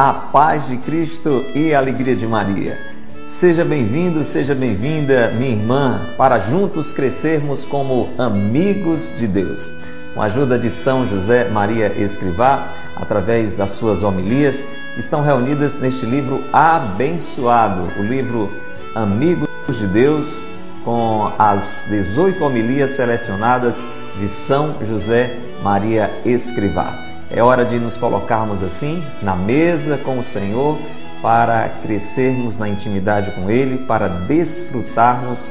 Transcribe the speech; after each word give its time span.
a 0.00 0.12
paz 0.12 0.68
de 0.68 0.76
Cristo 0.76 1.44
e 1.56 1.74
a 1.74 1.78
alegria 1.78 2.14
de 2.14 2.24
Maria. 2.24 2.78
Seja 3.24 3.64
bem-vindo, 3.64 4.22
seja 4.22 4.54
bem-vinda, 4.54 5.32
minha 5.32 5.50
irmã, 5.50 6.00
para 6.16 6.38
juntos 6.38 6.92
crescermos 6.92 7.64
como 7.64 8.08
amigos 8.16 9.12
de 9.18 9.26
Deus. 9.26 9.72
Com 10.14 10.22
a 10.22 10.26
ajuda 10.26 10.56
de 10.56 10.70
São 10.70 11.04
José 11.04 11.48
Maria 11.48 11.92
Escrivá, 12.00 12.68
através 12.94 13.54
das 13.54 13.70
suas 13.70 14.04
homilias, 14.04 14.68
estão 14.96 15.20
reunidas 15.20 15.80
neste 15.80 16.06
livro 16.06 16.44
abençoado, 16.52 17.88
o 17.98 18.02
livro 18.04 18.52
Amigos 18.94 19.48
de 19.66 19.88
Deus, 19.88 20.44
com 20.84 21.32
as 21.36 21.86
18 21.90 22.44
homilias 22.44 22.90
selecionadas 22.90 23.84
de 24.16 24.28
São 24.28 24.76
José 24.80 25.36
Maria 25.60 26.08
Escrivá. 26.24 27.07
É 27.30 27.42
hora 27.42 27.64
de 27.64 27.78
nos 27.78 27.96
colocarmos 27.96 28.62
assim 28.62 29.04
na 29.22 29.36
mesa 29.36 29.98
com 29.98 30.18
o 30.18 30.24
Senhor 30.24 30.78
para 31.20 31.68
crescermos 31.82 32.56
na 32.56 32.68
intimidade 32.68 33.32
com 33.32 33.50
Ele, 33.50 33.78
para 33.86 34.08
desfrutarmos 34.08 35.50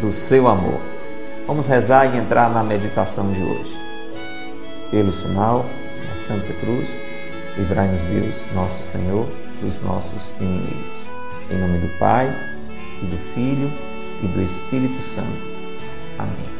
do 0.00 0.12
seu 0.12 0.48
amor. 0.48 0.80
Vamos 1.46 1.66
rezar 1.66 2.06
e 2.06 2.18
entrar 2.18 2.48
na 2.48 2.62
meditação 2.62 3.32
de 3.32 3.42
hoje. 3.42 3.76
Pelo 4.90 5.12
sinal 5.12 5.66
da 6.08 6.16
Santa 6.16 6.52
Cruz, 6.54 7.00
livrai-nos 7.56 8.04
Deus, 8.04 8.46
nosso 8.54 8.82
Senhor, 8.82 9.28
dos 9.60 9.80
nossos 9.80 10.32
inimigos. 10.40 11.00
Em 11.50 11.58
nome 11.58 11.78
do 11.78 11.98
Pai, 11.98 12.32
e 13.02 13.06
do 13.06 13.16
Filho, 13.34 13.70
e 14.22 14.26
do 14.28 14.40
Espírito 14.40 15.02
Santo. 15.02 15.50
Amém. 16.18 16.59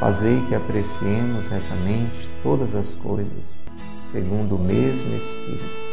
Fazei 0.00 0.40
que 0.46 0.54
apreciemos 0.54 1.46
retamente 1.46 2.30
todas 2.42 2.74
as 2.74 2.94
coisas 2.94 3.58
segundo 4.00 4.56
o 4.56 4.58
mesmo 4.58 5.14
Espírito 5.14 5.90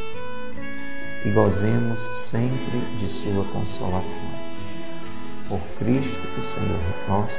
e 1.26 1.30
gozemos 1.32 2.00
sempre 2.16 2.80
de 3.00 3.10
Sua 3.10 3.44
consolação. 3.52 4.26
Por 5.50 5.60
Cristo, 5.78 6.26
o 6.40 6.42
Senhor 6.42 6.80
nosso. 7.10 7.38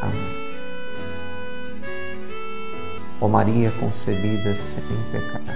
Amém. 0.00 0.42
Ó 3.20 3.28
Maria 3.28 3.70
concebida 3.72 4.54
sem 4.54 4.82
pecado, 5.12 5.52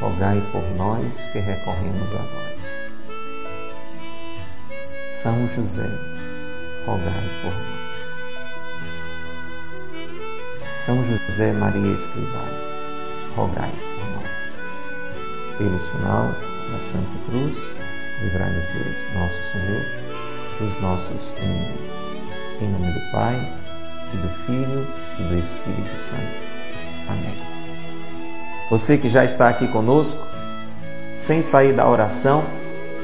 rogai 0.00 0.42
por 0.50 0.62
nós 0.76 1.28
que 1.28 1.38
recorremos 1.38 2.12
a 2.12 2.18
vós. 2.18 2.90
São 5.06 5.48
José, 5.54 5.88
rogai 6.84 7.30
por 7.42 7.52
nós. 7.52 7.75
São 10.86 11.04
José 11.04 11.52
Maria 11.52 11.92
Escrivá, 11.92 12.44
rogai 13.34 13.72
por 13.72 14.22
nós. 14.22 14.60
Pelo 15.58 15.80
sinal 15.80 16.32
da 16.70 16.78
Santa 16.78 17.18
Cruz, 17.28 17.58
livrai-nos 18.22 18.68
Deus, 18.68 19.08
nosso 19.14 19.42
Senhor, 19.42 19.82
dos 20.60 20.80
nossos 20.80 21.34
inimigos. 21.42 21.90
Em 22.60 22.68
nome 22.68 22.92
do 22.92 23.00
Pai, 23.10 23.34
e 24.14 24.16
do 24.16 24.28
Filho 24.28 24.86
e 25.18 25.22
do 25.24 25.36
Espírito 25.36 25.98
Santo. 25.98 26.46
Amém. 27.08 27.34
Você 28.70 28.96
que 28.96 29.08
já 29.08 29.24
está 29.24 29.48
aqui 29.48 29.66
conosco, 29.66 30.24
sem 31.16 31.42
sair 31.42 31.72
da 31.72 31.88
oração, 31.88 32.44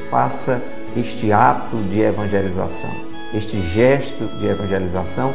faça 0.09 0.63
este 0.97 1.33
ato 1.33 1.79
de 1.91 2.01
evangelização, 2.01 2.95
este 3.35 3.61
gesto 3.61 4.25
de 4.39 4.47
evangelização 4.47 5.35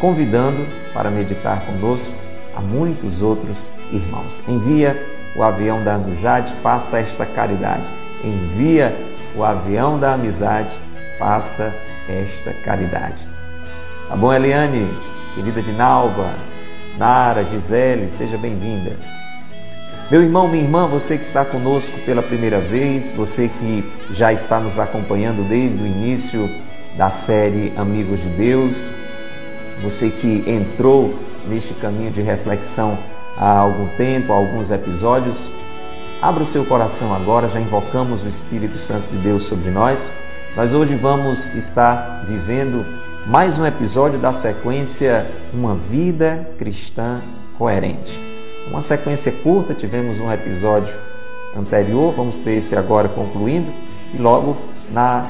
convidando 0.00 0.66
para 0.92 1.10
meditar 1.10 1.60
conosco 1.66 2.14
a 2.56 2.60
muitos 2.60 3.22
outros 3.22 3.70
irmãos. 3.92 4.42
Envia 4.48 5.00
o 5.36 5.42
avião 5.42 5.82
da 5.84 5.94
amizade, 5.94 6.52
faça 6.62 6.98
esta 6.98 7.24
caridade. 7.24 7.84
Envia 8.24 8.94
o 9.36 9.44
avião 9.44 9.98
da 9.98 10.14
amizade, 10.14 10.74
faça 11.18 11.72
esta 12.08 12.52
caridade. 12.64 13.28
Tá 14.08 14.16
bom, 14.16 14.32
Eliane? 14.32 14.88
Querida 15.34 15.62
de 15.62 15.72
Nalva, 15.72 16.28
Nara, 16.98 17.44
Gisele, 17.44 18.08
seja 18.08 18.36
bem-vinda. 18.36 18.96
Meu 20.10 20.22
irmão, 20.22 20.48
minha 20.48 20.64
irmã, 20.64 20.88
você 20.88 21.16
que 21.16 21.22
está 21.22 21.44
conosco 21.44 21.96
pela 22.00 22.20
primeira 22.20 22.58
vez, 22.58 23.12
você 23.12 23.48
que 23.48 23.88
já 24.10 24.32
está 24.32 24.58
nos 24.58 24.80
acompanhando 24.80 25.48
desde 25.48 25.80
o 25.80 25.86
início 25.86 26.50
da 26.96 27.08
série 27.08 27.72
Amigos 27.76 28.22
de 28.22 28.28
Deus, 28.30 28.90
você 29.80 30.10
que 30.10 30.44
entrou 30.46 31.14
neste 31.48 31.74
caminho 31.74 32.10
de 32.10 32.20
reflexão 32.20 32.98
há 33.36 33.58
algum 33.58 33.86
tempo, 33.96 34.32
há 34.32 34.36
alguns 34.36 34.70
episódios, 34.70 35.50
abra 36.20 36.42
o 36.42 36.46
seu 36.46 36.64
coração 36.64 37.14
agora, 37.14 37.48
já 37.48 37.58
invocamos 37.58 38.22
o 38.22 38.28
Espírito 38.28 38.78
Santo 38.78 39.08
de 39.08 39.16
Deus 39.18 39.44
sobre 39.44 39.70
nós. 39.70 40.12
Nós 40.56 40.72
hoje 40.72 40.94
vamos 40.96 41.54
estar 41.54 42.24
vivendo 42.28 42.84
mais 43.26 43.58
um 43.58 43.64
episódio 43.64 44.18
da 44.18 44.32
sequência 44.32 45.30
Uma 45.52 45.74
Vida 45.74 46.48
Cristã 46.58 47.20
Coerente. 47.56 48.20
Uma 48.68 48.82
sequência 48.82 49.32
curta, 49.32 49.74
tivemos 49.74 50.18
um 50.18 50.30
episódio 50.30 50.94
anterior, 51.56 52.12
vamos 52.14 52.40
ter 52.40 52.52
esse 52.52 52.76
agora 52.76 53.08
concluindo, 53.08 53.72
e 54.14 54.18
logo 54.18 54.56
na 54.90 55.26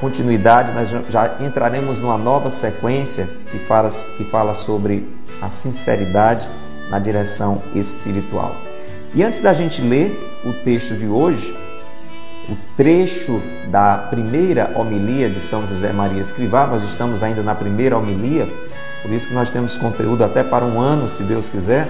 continuidade, 0.00 0.72
nós 0.72 0.88
já 1.10 1.36
entraremos 1.40 1.98
numa 1.98 2.16
nova 2.16 2.50
sequência 2.50 3.28
que 3.50 3.58
fala, 3.58 3.88
que 4.16 4.24
fala 4.24 4.54
sobre 4.54 5.08
a 5.40 5.50
sinceridade 5.50 6.48
na 6.90 6.98
direção 6.98 7.62
espiritual. 7.74 8.54
E 9.14 9.22
antes 9.22 9.40
da 9.40 9.52
gente 9.52 9.80
ler 9.80 10.12
o 10.44 10.52
texto 10.64 10.94
de 10.94 11.08
hoje, 11.08 11.56
o 12.48 12.56
trecho 12.76 13.40
da 13.70 13.98
primeira 14.10 14.72
homilia 14.74 15.28
de 15.28 15.40
São 15.40 15.66
José 15.66 15.92
Maria 15.92 16.20
Escrivá, 16.20 16.66
nós 16.66 16.82
estamos 16.82 17.22
ainda 17.22 17.42
na 17.42 17.54
primeira 17.54 17.96
homilia, 17.96 18.48
por 19.02 19.12
isso 19.12 19.28
que 19.28 19.34
nós 19.34 19.50
temos 19.50 19.76
conteúdo 19.76 20.24
até 20.24 20.42
para 20.42 20.64
um 20.64 20.80
ano, 20.80 21.08
se 21.08 21.22
Deus 21.22 21.50
quiser. 21.50 21.88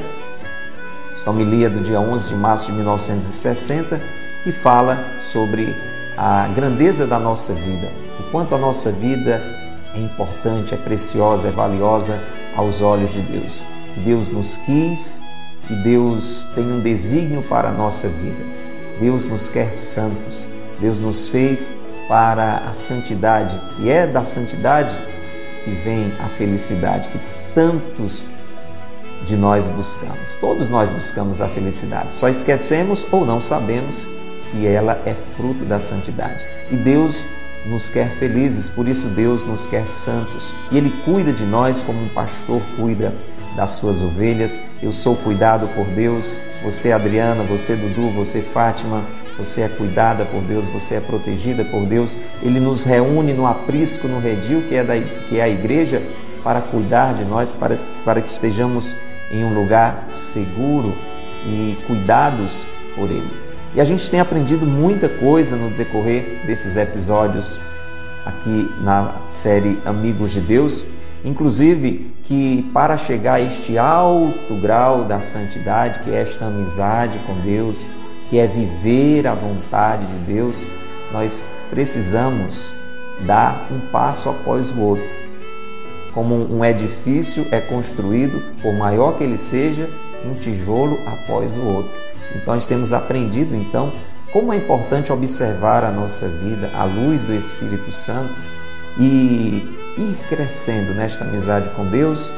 Esta 1.14 1.30
homilia 1.30 1.68
do 1.68 1.80
dia 1.80 2.00
11 2.00 2.28
de 2.28 2.34
março 2.36 2.66
de 2.66 2.72
1960, 2.72 4.00
que 4.44 4.52
fala 4.52 4.98
sobre 5.20 5.74
a 6.16 6.48
grandeza 6.54 7.06
da 7.06 7.18
nossa 7.18 7.52
vida, 7.52 7.88
o 8.20 8.30
quanto 8.30 8.54
a 8.54 8.58
nossa 8.58 8.90
vida 8.90 9.57
é 9.98 10.02
importante, 10.02 10.74
é 10.74 10.76
preciosa, 10.76 11.48
é 11.48 11.50
valiosa 11.50 12.18
aos 12.56 12.80
olhos 12.80 13.12
de 13.12 13.20
Deus. 13.22 13.64
Que 13.94 14.00
Deus 14.00 14.30
nos 14.30 14.56
quis, 14.58 15.20
que 15.66 15.74
Deus 15.74 16.48
tem 16.54 16.64
um 16.64 16.80
desígnio 16.80 17.42
para 17.42 17.68
a 17.68 17.72
nossa 17.72 18.08
vida. 18.08 18.44
Deus 19.00 19.28
nos 19.28 19.48
quer 19.48 19.72
santos, 19.72 20.48
Deus 20.80 21.02
nos 21.02 21.28
fez 21.28 21.72
para 22.08 22.58
a 22.58 22.72
santidade 22.72 23.60
e 23.80 23.90
é 23.90 24.06
da 24.06 24.24
santidade 24.24 24.90
que 25.62 25.70
vem 25.84 26.10
a 26.20 26.28
felicidade 26.28 27.08
que 27.08 27.20
tantos 27.54 28.24
de 29.26 29.36
nós 29.36 29.68
buscamos. 29.68 30.34
Todos 30.40 30.68
nós 30.68 30.90
buscamos 30.90 31.40
a 31.40 31.48
felicidade, 31.48 32.12
só 32.12 32.28
esquecemos 32.28 33.06
ou 33.12 33.26
não 33.26 33.40
sabemos 33.40 34.08
que 34.50 34.66
ela 34.66 35.00
é 35.04 35.14
fruto 35.14 35.64
da 35.64 35.78
santidade. 35.78 36.44
E 36.70 36.76
Deus 36.76 37.24
nos 37.68 37.88
quer 37.88 38.08
felizes, 38.08 38.68
por 38.68 38.88
isso 38.88 39.06
Deus 39.08 39.46
nos 39.46 39.66
quer 39.66 39.86
santos. 39.86 40.54
E 40.70 40.78
Ele 40.78 40.90
cuida 41.04 41.32
de 41.32 41.44
nós 41.44 41.82
como 41.82 42.02
um 42.02 42.08
pastor 42.08 42.62
cuida 42.76 43.14
das 43.54 43.70
suas 43.70 44.00
ovelhas. 44.02 44.60
Eu 44.82 44.92
sou 44.92 45.16
cuidado 45.16 45.68
por 45.74 45.86
Deus. 45.86 46.38
Você, 46.64 46.92
Adriana, 46.92 47.42
você, 47.44 47.76
Dudu, 47.76 48.10
você, 48.10 48.40
Fátima, 48.40 49.02
você 49.36 49.62
é 49.62 49.68
cuidada 49.68 50.24
por 50.24 50.40
Deus, 50.42 50.66
você 50.66 50.94
é 50.94 51.00
protegida 51.00 51.64
por 51.64 51.84
Deus. 51.84 52.16
Ele 52.42 52.58
nos 52.58 52.84
reúne 52.84 53.32
no 53.32 53.46
aprisco, 53.46 54.08
no 54.08 54.20
redil, 54.20 54.62
que 54.68 54.74
é, 54.74 54.82
da, 54.82 54.98
que 54.98 55.38
é 55.38 55.42
a 55.42 55.48
igreja, 55.48 56.02
para 56.42 56.60
cuidar 56.60 57.14
de 57.14 57.24
nós, 57.24 57.52
para, 57.52 57.76
para 58.04 58.20
que 58.20 58.32
estejamos 58.32 58.94
em 59.30 59.44
um 59.44 59.54
lugar 59.54 60.06
seguro 60.08 60.94
e 61.46 61.76
cuidados 61.86 62.64
por 62.94 63.10
Ele. 63.10 63.47
E 63.74 63.80
a 63.80 63.84
gente 63.84 64.10
tem 64.10 64.18
aprendido 64.18 64.66
muita 64.66 65.08
coisa 65.08 65.54
no 65.56 65.70
decorrer 65.70 66.42
desses 66.46 66.76
episódios 66.76 67.58
aqui 68.24 68.70
na 68.80 69.14
série 69.28 69.78
Amigos 69.84 70.32
de 70.32 70.40
Deus. 70.40 70.84
Inclusive 71.24 72.14
que 72.22 72.62
para 72.72 72.96
chegar 72.96 73.34
a 73.34 73.40
este 73.40 73.76
alto 73.76 74.54
grau 74.60 75.04
da 75.04 75.20
santidade, 75.20 76.00
que 76.00 76.10
é 76.10 76.22
esta 76.22 76.46
amizade 76.46 77.18
com 77.26 77.34
Deus, 77.40 77.88
que 78.30 78.38
é 78.38 78.46
viver 78.46 79.26
a 79.26 79.34
vontade 79.34 80.06
de 80.06 80.32
Deus, 80.32 80.66
nós 81.12 81.42
precisamos 81.70 82.72
dar 83.26 83.66
um 83.70 83.80
passo 83.90 84.30
após 84.30 84.70
o 84.72 84.80
outro. 84.80 85.18
Como 86.14 86.34
um 86.34 86.64
edifício 86.64 87.46
é 87.50 87.60
construído, 87.60 88.42
por 88.62 88.74
maior 88.74 89.16
que 89.16 89.24
ele 89.24 89.38
seja, 89.38 89.88
um 90.24 90.34
tijolo 90.34 90.98
após 91.06 91.56
o 91.56 91.62
outro. 91.62 92.07
Então 92.34 92.54
nós 92.54 92.66
temos 92.66 92.92
aprendido 92.92 93.54
então 93.54 93.92
como 94.32 94.52
é 94.52 94.56
importante 94.56 95.12
observar 95.12 95.84
a 95.84 95.90
nossa 95.90 96.28
vida 96.28 96.70
à 96.74 96.84
luz 96.84 97.24
do 97.24 97.34
Espírito 97.34 97.92
Santo 97.92 98.38
e 98.98 99.76
ir 99.96 100.16
crescendo 100.28 100.94
nesta 100.94 101.24
amizade 101.24 101.70
com 101.70 101.86
Deus 101.86 102.30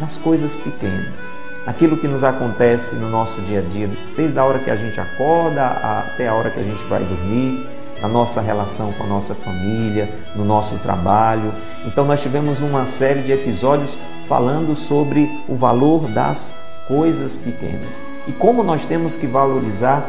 nas 0.00 0.16
coisas 0.16 0.56
pequenas, 0.56 1.30
naquilo 1.66 1.96
que 1.96 2.08
nos 2.08 2.24
acontece 2.24 2.96
no 2.96 3.10
nosso 3.10 3.40
dia 3.42 3.60
a 3.60 3.62
dia, 3.62 3.88
desde 4.16 4.38
a 4.38 4.44
hora 4.44 4.58
que 4.58 4.70
a 4.70 4.76
gente 4.76 4.98
acorda 4.98 5.66
até 5.66 6.26
a 6.26 6.34
hora 6.34 6.50
que 6.50 6.58
a 6.58 6.64
gente 6.64 6.82
vai 6.84 7.04
dormir, 7.04 7.66
na 8.00 8.08
nossa 8.08 8.40
relação 8.40 8.92
com 8.92 9.04
a 9.04 9.06
nossa 9.06 9.34
família, 9.34 10.08
no 10.34 10.44
nosso 10.44 10.78
trabalho. 10.78 11.52
Então 11.86 12.06
nós 12.06 12.22
tivemos 12.22 12.60
uma 12.60 12.86
série 12.86 13.20
de 13.22 13.32
episódios 13.32 13.96
falando 14.26 14.74
sobre 14.74 15.28
o 15.48 15.54
valor 15.54 16.08
das 16.08 16.56
coisas 16.88 17.36
pequenas 17.36 18.02
e 18.30 18.32
como 18.32 18.62
nós 18.62 18.86
temos 18.86 19.16
que 19.16 19.26
valorizar 19.26 20.08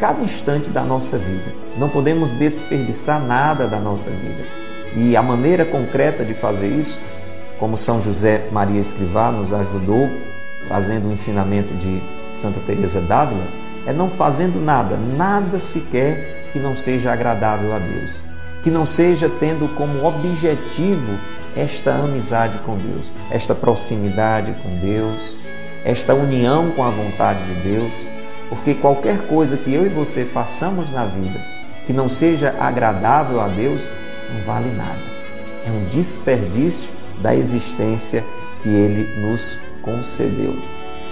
cada 0.00 0.22
instante 0.22 0.70
da 0.70 0.82
nossa 0.82 1.18
vida. 1.18 1.52
Não 1.76 1.90
podemos 1.90 2.32
desperdiçar 2.32 3.20
nada 3.20 3.68
da 3.68 3.78
nossa 3.78 4.08
vida. 4.08 4.42
E 4.96 5.14
a 5.14 5.22
maneira 5.22 5.66
concreta 5.66 6.24
de 6.24 6.32
fazer 6.32 6.68
isso, 6.68 6.98
como 7.58 7.76
São 7.76 8.00
José 8.00 8.48
Maria 8.50 8.80
Escrivá 8.80 9.30
nos 9.30 9.52
ajudou, 9.52 10.08
fazendo 10.66 11.08
o 11.08 11.12
ensinamento 11.12 11.74
de 11.74 12.02
Santa 12.32 12.58
Teresa 12.66 13.02
d'Ávila, 13.02 13.46
é 13.86 13.92
não 13.92 14.08
fazendo 14.08 14.64
nada, 14.64 14.96
nada 14.96 15.60
sequer 15.60 16.48
que 16.54 16.58
não 16.58 16.74
seja 16.74 17.12
agradável 17.12 17.74
a 17.74 17.78
Deus, 17.78 18.22
que 18.62 18.70
não 18.70 18.86
seja 18.86 19.30
tendo 19.38 19.68
como 19.74 20.06
objetivo 20.06 21.18
esta 21.54 21.92
amizade 21.96 22.56
com 22.60 22.78
Deus, 22.78 23.12
esta 23.30 23.54
proximidade 23.54 24.52
com 24.62 24.70
Deus, 24.80 25.47
esta 25.84 26.14
união 26.14 26.70
com 26.72 26.84
a 26.84 26.90
vontade 26.90 27.42
de 27.44 27.68
Deus, 27.68 28.06
porque 28.48 28.74
qualquer 28.74 29.18
coisa 29.26 29.56
que 29.56 29.72
eu 29.72 29.84
e 29.86 29.88
você 29.88 30.24
façamos 30.24 30.90
na 30.90 31.04
vida 31.04 31.58
que 31.88 31.92
não 31.94 32.06
seja 32.06 32.54
agradável 32.60 33.40
a 33.40 33.48
Deus, 33.48 33.88
não 34.34 34.42
vale 34.44 34.68
nada. 34.76 34.98
É 35.66 35.70
um 35.70 35.84
desperdício 35.88 36.90
da 37.22 37.34
existência 37.34 38.22
que 38.62 38.68
Ele 38.68 39.08
nos 39.22 39.56
concedeu. 39.80 40.54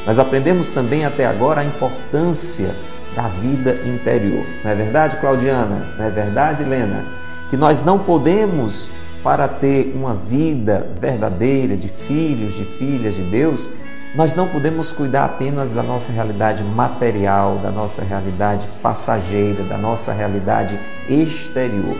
Nós 0.07 0.19
aprendemos 0.19 0.69
também 0.69 1.07
até 1.07 1.25
agora 1.25 1.63
a 1.63 1.65
importância 1.65 2.75
da 3.15 3.23
vida 3.23 3.75
interior. 3.87 4.45
Não 4.63 4.71
é 4.71 4.75
verdade, 4.75 5.17
Claudiana? 5.17 5.95
Não 5.97 6.05
é 6.05 6.11
verdade, 6.11 6.63
Helena? 6.63 7.07
Que 7.49 7.57
nós 7.57 7.83
não 7.83 7.99
podemos, 7.99 8.91
para 9.23 9.49
ter 9.49 9.95
uma 9.97 10.15
vida 10.15 10.91
verdadeira 11.01 11.75
de 11.75 11.89
filhos, 11.89 12.55
de 12.55 12.67
filhas 12.67 13.15
de 13.15 13.23
Deus, 13.23 13.71
nós 14.17 14.35
não 14.35 14.49
podemos 14.49 14.93
cuidar 14.93 15.27
apenas 15.27 15.73
da 15.73 15.83
nossa 15.83 16.11
realidade 16.11 16.65
material, 16.65 17.59
da 17.59 17.71
nossa 17.71 18.03
realidade 18.03 18.69
passageira, 18.83 19.63
da 19.65 19.77
nossa 19.77 20.13
realidade 20.13 20.79
exterior 21.09 21.97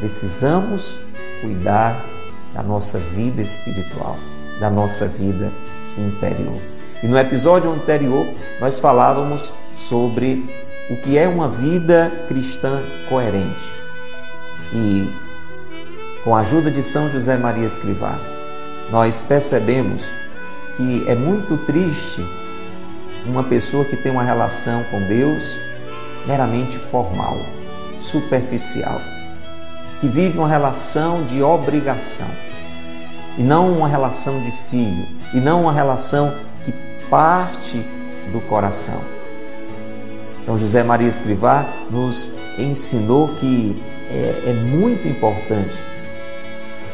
precisamos 0.00 0.98
cuidar 1.42 2.02
da 2.54 2.62
nossa 2.62 2.98
vida 2.98 3.40
espiritual, 3.42 4.16
da 4.58 4.70
nossa 4.70 5.06
vida 5.06 5.52
interior. 5.96 6.60
E 7.02 7.06
no 7.06 7.18
episódio 7.18 7.70
anterior 7.70 8.26
nós 8.60 8.80
falávamos 8.80 9.52
sobre 9.74 10.46
o 10.90 10.96
que 10.96 11.16
é 11.16 11.28
uma 11.28 11.48
vida 11.48 12.10
cristã 12.26 12.82
coerente. 13.08 13.72
E 14.72 15.12
com 16.24 16.34
a 16.34 16.40
ajuda 16.40 16.70
de 16.70 16.82
São 16.82 17.08
José 17.10 17.36
Maria 17.36 17.66
Escrivá, 17.66 18.18
nós 18.90 19.22
percebemos 19.22 20.04
que 20.80 21.04
é 21.06 21.14
muito 21.14 21.58
triste 21.66 22.24
uma 23.26 23.44
pessoa 23.44 23.84
que 23.84 23.96
tem 23.96 24.10
uma 24.10 24.22
relação 24.22 24.82
com 24.84 24.98
Deus 25.02 25.58
meramente 26.26 26.78
formal, 26.78 27.36
superficial 27.98 28.98
que 30.00 30.08
vive 30.08 30.38
uma 30.38 30.48
relação 30.48 31.22
de 31.24 31.42
obrigação 31.42 32.26
e 33.36 33.42
não 33.42 33.70
uma 33.76 33.86
relação 33.86 34.40
de 34.40 34.50
filho 34.50 35.06
e 35.34 35.40
não 35.40 35.64
uma 35.64 35.72
relação 35.72 36.34
que 36.64 36.72
parte 37.10 37.84
do 38.32 38.40
coração. 38.48 38.98
São 40.40 40.56
José 40.56 40.82
Maria 40.82 41.08
Escrivá 41.08 41.68
nos 41.90 42.32
ensinou 42.58 43.28
que 43.34 43.80
é, 44.10 44.44
é 44.46 44.52
muito 44.54 45.06
importante 45.06 45.76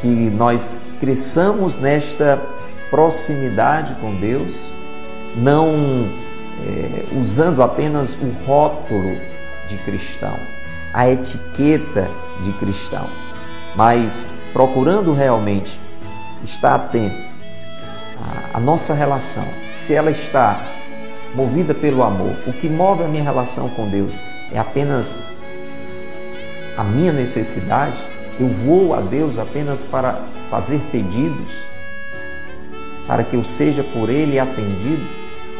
que 0.01 0.29
nós 0.31 0.77
cresçamos 0.99 1.79
nesta 1.79 2.37
proximidade 2.91 3.95
com 4.01 4.15
Deus, 4.17 4.67
não 5.37 6.09
é, 6.67 7.19
usando 7.19 7.63
apenas 7.63 8.17
o 8.17 8.29
rótulo 8.45 9.17
de 9.69 9.77
cristão, 9.79 10.37
a 10.95 11.09
etiqueta 11.09 12.09
de 12.43 12.53
cristão, 12.53 13.07
mas 13.75 14.27
procurando 14.53 15.13
realmente 15.13 15.81
estar 16.43 16.75
atento 16.75 17.17
à, 18.55 18.59
à 18.59 18.61
nossa 18.61 18.95
relação, 18.95 19.47
se 19.75 19.95
ela 19.95 20.11
está 20.11 20.59
movida 21.35 21.75
pelo 21.75 22.03
amor, 22.03 22.35
o 22.47 22.53
que 22.53 22.69
move 22.69 23.05
a 23.05 23.09
minha 23.09 23.23
relação 23.23 23.69
com 23.69 23.89
Deus 23.89 24.21
é 24.53 24.59
apenas 24.59 25.19
a 26.77 26.85
minha 26.85 27.13
necessidade, 27.13 27.97
eu 28.39 28.49
vou 28.49 28.95
a 28.95 29.01
Deus 29.01 29.39
apenas 29.39 29.83
para 29.83 30.21
fazer 30.51 30.79
pedidos, 30.93 31.65
para 33.07 33.23
que 33.25 33.37
eu 33.37 33.45
seja 33.45 33.83
por 33.83 34.11
Ele 34.11 34.39
atendido, 34.39 35.03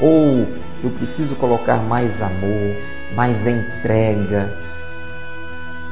ou 0.01 0.47
eu 0.83 0.91
preciso 0.91 1.35
colocar 1.37 1.83
mais 1.83 2.21
amor, 2.21 2.77
mais 3.15 3.47
entrega, 3.47 4.53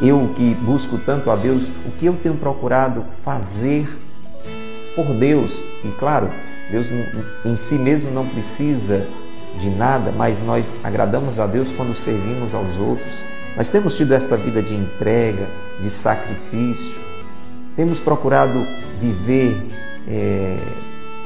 eu 0.01 0.33
que 0.35 0.55
busco 0.55 0.99
tanto 0.99 1.31
a 1.31 1.37
Deus, 1.37 1.71
o 1.87 1.91
que 1.93 2.07
eu 2.07 2.15
tenho 2.15 2.35
procurado 2.35 3.05
fazer 3.23 3.89
por 4.97 5.07
Deus? 5.15 5.61
E 5.85 5.89
claro, 5.99 6.29
Deus 6.71 6.89
em 7.45 7.57
si 7.57 7.77
mesmo 7.77 8.11
não 8.11 8.27
precisa 8.27 9.07
de 9.59 9.71
nada, 9.71 10.11
mas 10.11 10.43
nós 10.43 10.75
agradamos 10.83 11.39
a 11.39 11.47
Deus 11.47 11.71
quando 11.71 11.95
servimos 11.95 12.55
aos 12.55 12.77
outros. 12.77 13.23
Nós 13.57 13.69
temos 13.69 13.97
tido 13.97 14.13
esta 14.13 14.37
vida 14.37 14.61
de 14.61 14.75
entrega, 14.75 15.47
de 15.81 15.89
sacrifício, 15.89 17.01
temos 17.77 18.01
procurado 18.01 18.67
viver 19.01 19.57
é, 20.09 20.59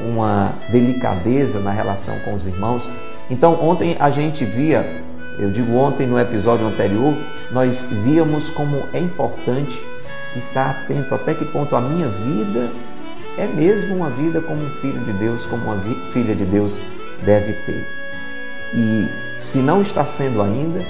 uma 0.01 0.53
delicadeza 0.71 1.61
na 1.61 1.71
relação 1.71 2.19
com 2.21 2.35
os 2.35 2.47
irmãos. 2.47 2.89
Então, 3.31 3.61
ontem 3.63 3.97
a 3.99 4.11
gente 4.11 4.45
via 4.45 4.85
eu 5.39 5.51
digo 5.51 5.73
ontem 5.77 6.05
no 6.05 6.19
episódio 6.19 6.67
anterior, 6.67 7.17
nós 7.53 7.87
víamos 7.89 8.51
como 8.51 8.89
é 8.93 8.99
importante 8.99 9.81
estar 10.35 10.71
atento 10.71 11.15
até 11.15 11.33
que 11.33 11.45
ponto 11.45 11.77
a 11.77 11.81
minha 11.81 12.09
vida 12.09 12.69
é 13.39 13.47
mesmo 13.47 13.95
uma 13.95 14.11
vida 14.11 14.41
como 14.41 14.61
um 14.61 14.69
filho 14.69 14.99
de 15.05 15.13
Deus, 15.13 15.47
como 15.47 15.63
uma 15.63 15.81
filha 16.13 16.35
de 16.35 16.45
Deus 16.45 16.83
deve 17.25 17.53
ter. 17.53 17.87
E 18.75 19.09
se 19.39 19.59
não 19.59 19.81
está 19.81 20.05
sendo 20.05 20.43
ainda, 20.43 20.81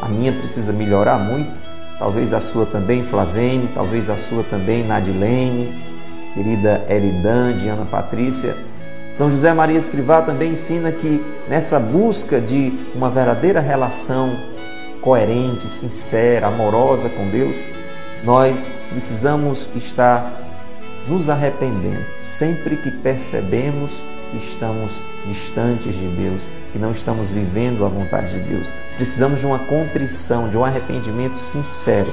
a 0.00 0.08
minha 0.08 0.32
precisa 0.32 0.72
melhorar 0.72 1.18
muito, 1.18 1.60
talvez 1.98 2.32
a 2.32 2.40
sua 2.40 2.64
também, 2.64 3.04
Flavene, 3.04 3.68
talvez 3.74 4.08
a 4.08 4.16
sua 4.16 4.42
também, 4.42 4.84
Nadilene, 4.84 5.70
querida 6.34 6.84
Eridan, 6.88 7.56
Diana 7.56 7.84
Patrícia, 7.84 8.56
são 9.12 9.30
José 9.30 9.52
Maria 9.52 9.78
Escrivá 9.78 10.22
também 10.22 10.52
ensina 10.52 10.90
que 10.90 11.22
nessa 11.46 11.78
busca 11.78 12.40
de 12.40 12.72
uma 12.94 13.10
verdadeira 13.10 13.60
relação 13.60 14.34
coerente, 15.02 15.66
sincera, 15.68 16.46
amorosa 16.46 17.10
com 17.10 17.28
Deus, 17.28 17.66
nós 18.24 18.72
precisamos 18.90 19.68
estar 19.74 20.32
nos 21.06 21.28
arrependendo 21.28 22.00
sempre 22.22 22.76
que 22.76 22.90
percebemos 22.90 24.00
que 24.30 24.38
estamos 24.38 25.02
distantes 25.26 25.94
de 25.94 26.06
Deus, 26.06 26.48
que 26.72 26.78
não 26.78 26.92
estamos 26.92 27.28
vivendo 27.28 27.84
a 27.84 27.88
vontade 27.88 28.32
de 28.32 28.48
Deus. 28.48 28.72
Precisamos 28.96 29.40
de 29.40 29.46
uma 29.46 29.58
contrição, 29.58 30.48
de 30.48 30.56
um 30.56 30.64
arrependimento 30.64 31.36
sincero. 31.36 32.10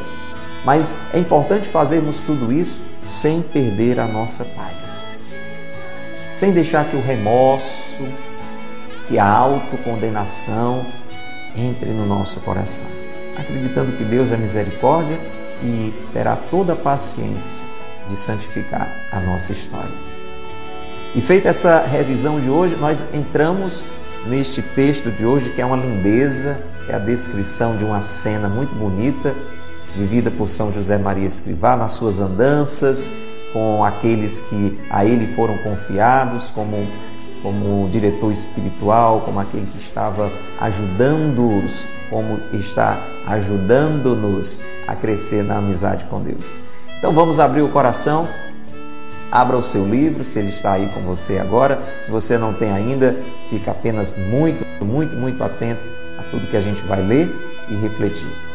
Mas 0.65 0.95
é 1.13 1.19
importante 1.19 1.69
fazermos 1.69 2.19
tudo 2.21 2.51
isso 2.51 2.88
sem 3.03 3.41
perder 3.41 4.00
a 4.00 4.08
nossa 4.08 4.44
paz 4.46 5.10
sem 6.39 6.53
deixar 6.53 6.86
que 6.86 6.96
o 6.96 7.01
remorso, 7.01 8.08
que 9.10 9.20
a 9.20 9.27
autocondenação 9.27 10.86
entre 11.53 11.89
no 11.89 12.06
nosso 12.06 12.39
coração, 12.39 12.88
acreditando 13.38 13.91
que 13.98 14.06
Deus 14.06 14.32
é 14.32 14.38
misericórdia 14.38 15.20
e 15.62 15.94
terá 16.13 16.38
toda 16.50 16.72
a 16.72 16.75
paciência 16.77 17.65
de 18.08 18.15
santificar 18.15 18.88
a 19.12 19.20
nossa 19.20 19.51
história. 19.51 19.91
E 21.13 21.20
feita 21.20 21.50
essa 21.50 21.82
revisão 21.82 22.39
de 22.39 22.50
hoje, 22.50 22.77
nós 22.77 23.03
entramos 23.13 23.84
neste 24.25 24.62
texto 24.62 25.12
de 25.12 25.25
hoje, 25.25 25.50
que 25.50 25.62
é 25.62 25.65
uma 25.65 25.75
lindeza, 25.75 26.58
é 26.88 26.96
a 26.96 27.00
descrição 27.00 27.75
de 27.75 27.84
uma 27.84 28.01
cena 28.01 28.48
muito 28.48 28.74
bonita, 28.74 29.36
vivida 29.96 30.29
por 30.31 30.50
São 30.50 30.72
José 30.72 30.98
Maria 30.98 31.27
Escrivá 31.27 31.75
nas 31.75 31.93
suas 31.93 32.22
andanças, 32.22 33.12
com 33.51 33.84
aqueles 33.84 34.39
que 34.39 34.79
a 34.89 35.03
ele 35.03 35.27
foram 35.36 35.58
confiados 35.60 36.50
como, 36.50 36.88
como 37.41 37.89
diretor 37.89 38.31
espiritual, 38.31 39.22
como 39.22 39.39
aquele 39.39 39.65
que 39.65 39.77
estava 39.77 40.31
ajudando-os, 40.60 41.86
como 42.10 42.39
está 42.53 43.00
ajudando-nos 43.27 44.63
a 44.88 44.96
crescer 44.96 45.43
na 45.43 45.58
amizade 45.58 46.05
com 46.05 46.22
Deus. 46.22 46.53
Então 46.98 47.13
vamos 47.13 47.39
abrir 47.39 47.62
o 47.62 47.69
coração, 47.69 48.27
abra 49.31 49.58
o 49.58 49.63
seu 49.63 49.88
livro, 49.88 50.24
se 50.24 50.39
ele 50.39 50.50
está 50.50 50.74
aí 50.74 50.89
com 50.93 51.01
você 51.01 51.39
agora. 51.39 51.81
Se 52.01 52.12
você 52.12 52.38
não 52.38 52.53
tem 52.53 52.72
ainda, 52.72 53.15
fique 53.50 53.69
apenas 53.69 54.15
muito, 54.17 54.65
muito, 54.84 55.15
muito 55.15 55.43
atento 55.43 55.88
a 56.19 56.24
tudo 56.24 56.48
que 56.48 56.58
a 56.58 56.62
gente 56.62 56.84
vai 56.84 57.01
ler 57.01 57.34
e 57.69 57.75
refletir. 57.75 58.49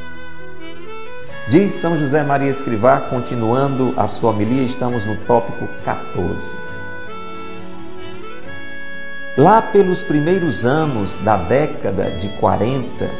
Diz 1.46 1.72
São 1.72 1.98
José 1.98 2.22
Maria 2.22 2.50
Escrivá, 2.50 2.98
continuando 3.00 3.92
a 3.98 4.06
sua 4.06 4.30
homilia, 4.30 4.62
estamos 4.62 5.04
no 5.04 5.14
tópico 5.26 5.68
14. 5.84 6.56
Lá 9.36 9.60
pelos 9.60 10.02
primeiros 10.02 10.64
anos 10.64 11.18
da 11.18 11.36
década 11.36 12.10
de 12.12 12.28
40, 12.38 13.10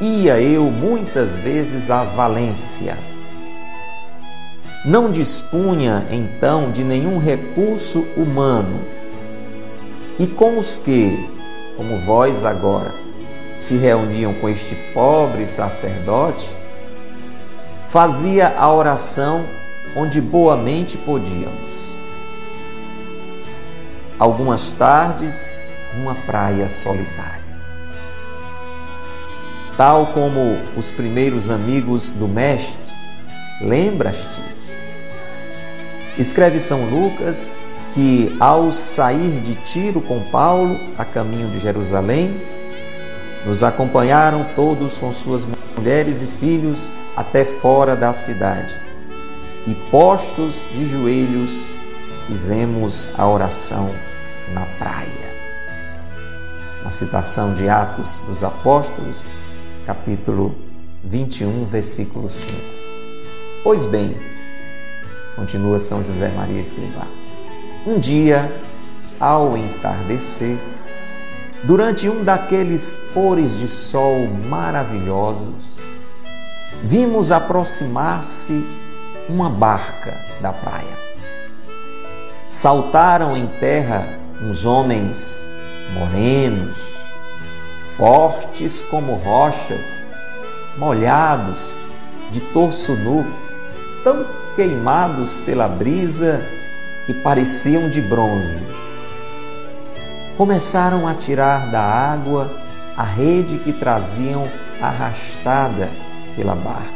ia 0.00 0.40
eu 0.40 0.70
muitas 0.70 1.36
vezes 1.36 1.90
a 1.90 2.04
Valência. 2.04 2.96
Não 4.84 5.10
dispunha 5.10 6.06
então 6.12 6.70
de 6.70 6.84
nenhum 6.84 7.18
recurso 7.18 8.06
humano, 8.16 8.80
e 10.16 10.28
com 10.28 10.60
os 10.60 10.78
que, 10.78 11.28
como 11.76 11.98
vós 11.98 12.44
agora, 12.44 13.07
se 13.58 13.76
reuniam 13.76 14.32
com 14.34 14.48
este 14.48 14.76
pobre 14.94 15.44
sacerdote, 15.44 16.48
fazia 17.88 18.54
a 18.56 18.72
oração 18.72 19.44
onde 19.96 20.20
boamente 20.20 20.96
podíamos. 20.96 21.88
Algumas 24.16 24.70
tardes, 24.70 25.52
numa 25.96 26.14
praia 26.14 26.68
solitária. 26.68 27.42
Tal 29.76 30.06
como 30.12 30.56
os 30.76 30.92
primeiros 30.92 31.50
amigos 31.50 32.12
do 32.12 32.28
Mestre, 32.28 32.92
lembras-te? 33.60 34.40
Escreve 36.16 36.60
São 36.60 36.84
Lucas 36.84 37.52
que, 37.92 38.36
ao 38.38 38.72
sair 38.72 39.40
de 39.40 39.56
Tiro 39.56 40.00
com 40.00 40.20
Paulo 40.30 40.78
a 40.96 41.04
caminho 41.04 41.48
de 41.50 41.58
Jerusalém, 41.58 42.57
nos 43.48 43.64
acompanharam 43.64 44.44
todos 44.54 44.98
com 44.98 45.10
suas 45.10 45.48
mulheres 45.74 46.20
e 46.20 46.26
filhos 46.26 46.90
até 47.16 47.46
fora 47.46 47.96
da 47.96 48.12
cidade. 48.12 48.74
E 49.66 49.74
postos 49.90 50.66
de 50.70 50.84
joelhos, 50.84 51.70
fizemos 52.26 53.08
a 53.16 53.26
oração 53.26 53.90
na 54.52 54.66
praia. 54.78 55.08
Uma 56.82 56.90
citação 56.90 57.54
de 57.54 57.70
Atos 57.70 58.20
dos 58.26 58.44
Apóstolos, 58.44 59.26
capítulo 59.86 60.54
21, 61.02 61.64
versículo 61.64 62.30
5. 62.30 62.54
Pois 63.64 63.86
bem, 63.86 64.14
continua 65.34 65.78
São 65.78 66.04
José 66.04 66.28
Maria 66.36 66.60
Escrivá, 66.60 67.06
um 67.86 67.98
dia, 67.98 68.54
ao 69.18 69.56
entardecer, 69.56 70.58
Durante 71.64 72.08
um 72.08 72.22
daqueles 72.22 72.96
pores 73.12 73.58
de 73.58 73.66
sol 73.66 74.28
maravilhosos, 74.48 75.76
vimos 76.84 77.32
aproximar-se 77.32 78.64
uma 79.28 79.50
barca 79.50 80.14
da 80.40 80.52
praia. 80.52 80.96
Saltaram 82.46 83.36
em 83.36 83.46
terra 83.46 84.06
uns 84.40 84.64
homens 84.64 85.44
morenos, 85.94 86.78
fortes 87.96 88.80
como 88.82 89.14
rochas, 89.14 90.06
molhados, 90.76 91.74
de 92.30 92.40
torso 92.40 92.94
nu, 92.94 93.26
tão 94.04 94.24
queimados 94.54 95.38
pela 95.38 95.66
brisa 95.66 96.40
que 97.04 97.14
pareciam 97.14 97.90
de 97.90 98.00
bronze 98.00 98.64
começaram 100.38 101.08
a 101.08 101.14
tirar 101.14 101.68
da 101.68 101.82
água 101.82 102.48
a 102.96 103.02
rede 103.02 103.58
que 103.58 103.72
traziam 103.72 104.48
arrastada 104.80 105.90
pela 106.36 106.54
barca, 106.54 106.94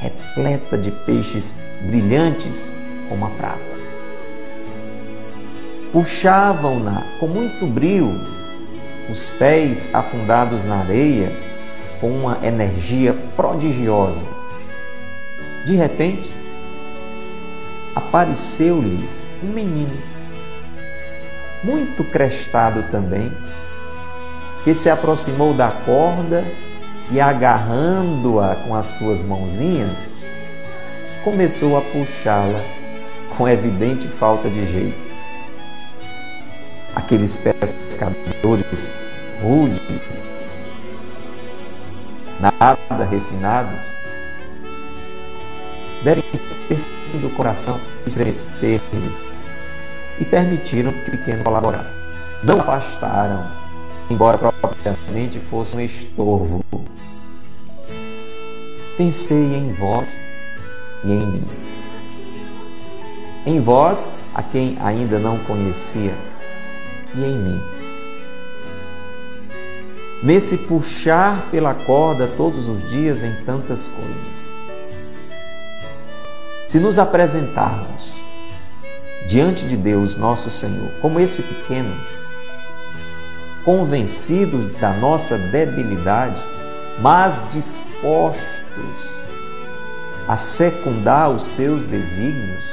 repleta 0.00 0.78
de 0.78 0.92
peixes 0.92 1.56
brilhantes 1.82 2.72
como 3.08 3.26
a 3.26 3.30
prata. 3.30 3.74
Puxavam-na 5.92 7.02
com 7.18 7.26
muito 7.26 7.66
brio, 7.66 8.08
os 9.10 9.30
pés 9.30 9.92
afundados 9.92 10.64
na 10.64 10.76
areia, 10.76 11.32
com 12.00 12.08
uma 12.08 12.38
energia 12.46 13.14
prodigiosa. 13.34 14.28
De 15.66 15.74
repente, 15.74 16.30
apareceu-lhes 17.96 19.28
um 19.42 19.48
menino 19.48 20.13
muito 21.64 22.04
crestado 22.04 22.82
também, 22.90 23.32
que 24.62 24.74
se 24.74 24.90
aproximou 24.90 25.54
da 25.54 25.70
corda 25.70 26.44
e, 27.10 27.20
agarrando-a 27.20 28.54
com 28.54 28.74
as 28.74 28.86
suas 28.86 29.22
mãozinhas, 29.22 30.14
começou 31.22 31.76
a 31.76 31.80
puxá-la 31.80 32.60
com 33.36 33.48
evidente 33.48 34.06
falta 34.06 34.48
de 34.48 34.70
jeito. 34.70 35.14
Aqueles 36.94 37.36
pescadores 37.36 38.90
rudes, 39.42 40.54
nada 42.40 43.04
refinados, 43.04 43.94
devem 46.02 46.22
ter 46.68 46.78
sido 47.06 47.26
o 47.26 47.30
coração 47.30 47.80
estremecer-lhes 48.06 49.33
e 50.20 50.24
permitiram 50.24 50.92
que 50.92 51.10
pequeno 51.10 51.44
colaborasse. 51.44 51.98
Não 52.42 52.60
afastaram, 52.60 53.50
embora 54.10 54.38
propriamente 54.38 55.40
fosse 55.40 55.76
um 55.76 55.80
estorvo. 55.80 56.64
Pensei 58.96 59.54
em 59.56 59.72
vós 59.72 60.20
e 61.04 61.12
em 61.12 61.26
mim. 61.26 61.48
Em 63.46 63.60
vós, 63.60 64.08
a 64.34 64.42
quem 64.42 64.78
ainda 64.80 65.18
não 65.18 65.38
conhecia, 65.40 66.14
e 67.14 67.22
em 67.22 67.36
mim. 67.36 67.60
Nesse 70.22 70.56
puxar 70.56 71.50
pela 71.50 71.74
corda 71.74 72.26
todos 72.26 72.68
os 72.68 72.88
dias 72.88 73.22
em 73.22 73.44
tantas 73.44 73.88
coisas. 73.88 74.50
Se 76.66 76.80
nos 76.80 76.98
apresentarmos 76.98 78.23
diante 79.26 79.66
de 79.66 79.76
Deus, 79.76 80.16
nosso 80.16 80.50
Senhor, 80.50 80.90
como 81.00 81.18
esse 81.18 81.42
pequeno, 81.42 81.94
convencidos 83.64 84.72
da 84.78 84.92
nossa 84.92 85.38
debilidade, 85.38 86.36
mas 87.00 87.42
dispostos 87.50 89.14
a 90.28 90.36
secundar 90.36 91.30
os 91.30 91.44
seus 91.44 91.86
desígnios, 91.86 92.64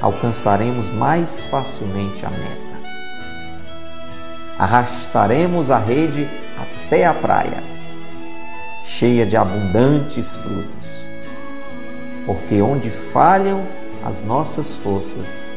alcançaremos 0.00 0.90
mais 0.90 1.44
facilmente 1.44 2.26
a 2.26 2.30
meta. 2.30 2.72
Arrastaremos 4.58 5.70
a 5.70 5.78
rede 5.78 6.28
até 6.58 7.06
a 7.06 7.14
praia, 7.14 7.62
cheia 8.84 9.24
de 9.24 9.36
abundantes 9.36 10.36
frutos, 10.36 11.04
porque 12.26 12.60
onde 12.60 12.90
falham 12.90 13.66
as 14.04 14.22
nossas 14.22 14.76
forças, 14.76 15.50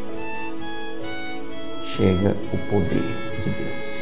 chega 1.85 2.35
o 2.53 2.57
poder 2.69 3.03
de 3.43 3.49
Deus. 3.49 3.95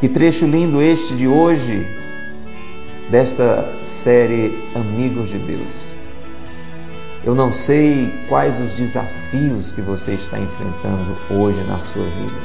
Que 0.00 0.08
trecho 0.08 0.46
lindo 0.46 0.80
este 0.80 1.14
de 1.16 1.26
hoje, 1.26 1.86
desta 3.10 3.68
série 3.82 4.56
Amigos 4.74 5.30
de 5.30 5.38
Deus. 5.38 5.94
Eu 7.24 7.34
não 7.34 7.50
sei 7.50 8.12
quais 8.28 8.60
os 8.60 8.74
desafios 8.74 9.72
que 9.72 9.80
você 9.80 10.12
está 10.12 10.38
enfrentando 10.38 11.16
hoje 11.30 11.62
na 11.64 11.78
sua 11.78 12.04
vida. 12.04 12.40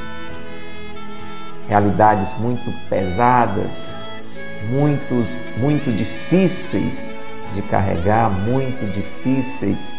Realidades 1.68 2.34
muito 2.38 2.72
pesadas, 2.88 4.00
muitos, 4.70 5.42
muito 5.58 5.94
difíceis 5.94 7.19
de 7.54 7.62
carregar, 7.62 8.30
muito 8.30 8.84
difíceis 8.92 9.94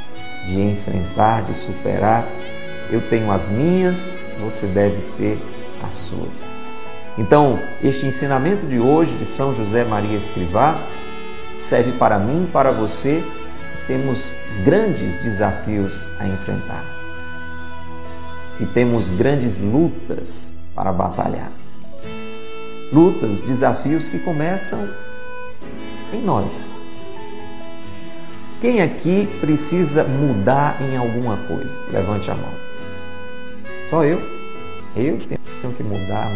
de 0.46 0.60
enfrentar, 0.60 1.44
de 1.44 1.54
superar. 1.54 2.26
Eu 2.90 3.02
tenho 3.02 3.32
as 3.32 3.50
minhas, 3.50 4.16
você 4.40 4.66
deve 4.68 5.02
ter 5.18 5.40
as 5.84 5.94
suas. 5.94 6.50
Então, 7.18 7.60
este 7.84 8.06
ensinamento 8.06 8.66
de 8.66 8.80
hoje 8.80 9.16
de 9.16 9.26
São 9.26 9.54
José 9.54 9.84
Maria 9.84 10.18
Escrivá 10.18 10.80
serve 11.58 11.92
para 11.94 12.18
mim, 12.18 12.50
para 12.52 12.72
você. 12.72 13.24
Temos 13.88 14.32
grandes 14.64 15.22
desafios 15.24 16.08
a 16.20 16.28
enfrentar. 16.28 16.84
E 18.60 18.66
temos 18.66 19.10
grandes 19.10 19.60
lutas 19.60 20.54
para 20.76 20.94
batalhar. 20.94 21.52
Lutas, 22.94 23.42
desafios 23.42 24.08
que 24.08 24.20
começam 24.20 24.88
em 26.14 26.22
nós. 26.22 26.81
Quem 28.62 28.80
aqui 28.80 29.28
precisa 29.42 30.04
mudar 30.04 30.80
em 30.84 30.96
alguma 30.96 31.36
coisa? 31.48 31.82
Levante 31.92 32.30
a 32.30 32.36
mão. 32.36 32.54
Só 33.90 34.04
eu? 34.04 34.22
Eu 34.96 35.18
tenho 35.18 35.74
que 35.74 35.82
mudar 35.82 36.30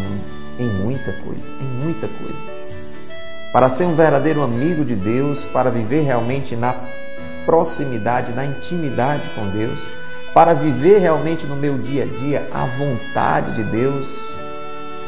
em 0.58 0.68
muita 0.68 1.12
coisa, 1.22 1.54
em 1.62 1.84
muita 1.84 2.08
coisa. 2.08 2.48
Para 3.54 3.70
ser 3.70 3.86
um 3.86 3.96
verdadeiro 3.96 4.42
amigo 4.42 4.84
de 4.84 4.96
Deus, 4.96 5.46
para 5.46 5.70
viver 5.70 6.02
realmente 6.02 6.56
na 6.56 6.76
proximidade, 7.46 8.34
na 8.34 8.44
intimidade 8.44 9.30
com 9.36 9.48
Deus, 9.50 9.88
para 10.34 10.56
viver 10.56 10.98
realmente 10.98 11.46
no 11.46 11.56
meu 11.56 11.78
dia 11.78 12.06
a 12.06 12.08
dia 12.08 12.50
a 12.52 12.66
vontade 12.66 13.54
de 13.54 13.64
Deus. 13.66 14.18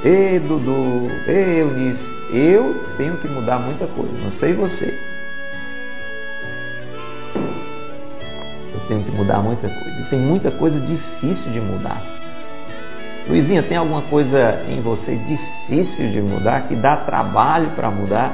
Ei, 0.06 0.40
Dudu, 0.40 1.10
ei, 1.26 1.62
Eunice, 1.62 2.16
eu 2.32 2.80
tenho 2.96 3.18
que 3.18 3.28
mudar 3.28 3.58
muita 3.58 3.88
coisa, 3.88 4.20
não 4.22 4.30
sei 4.30 4.54
você. 4.54 5.07
Mudar 9.28 9.42
muita 9.42 9.70
coisa. 9.70 10.02
E 10.02 10.06
tem 10.06 10.20
muita 10.20 10.50
coisa 10.50 10.80
difícil 10.80 11.52
de 11.52 11.60
mudar. 11.60 12.02
Luizinha, 13.28 13.62
tem 13.62 13.76
alguma 13.76 14.02
coisa 14.04 14.64
em 14.70 14.80
você 14.80 15.18
difícil 15.18 16.10
de 16.10 16.22
mudar, 16.22 16.66
que 16.66 16.76
dá 16.76 16.96
trabalho 16.96 17.70
para 17.72 17.92
mudar? 17.92 18.34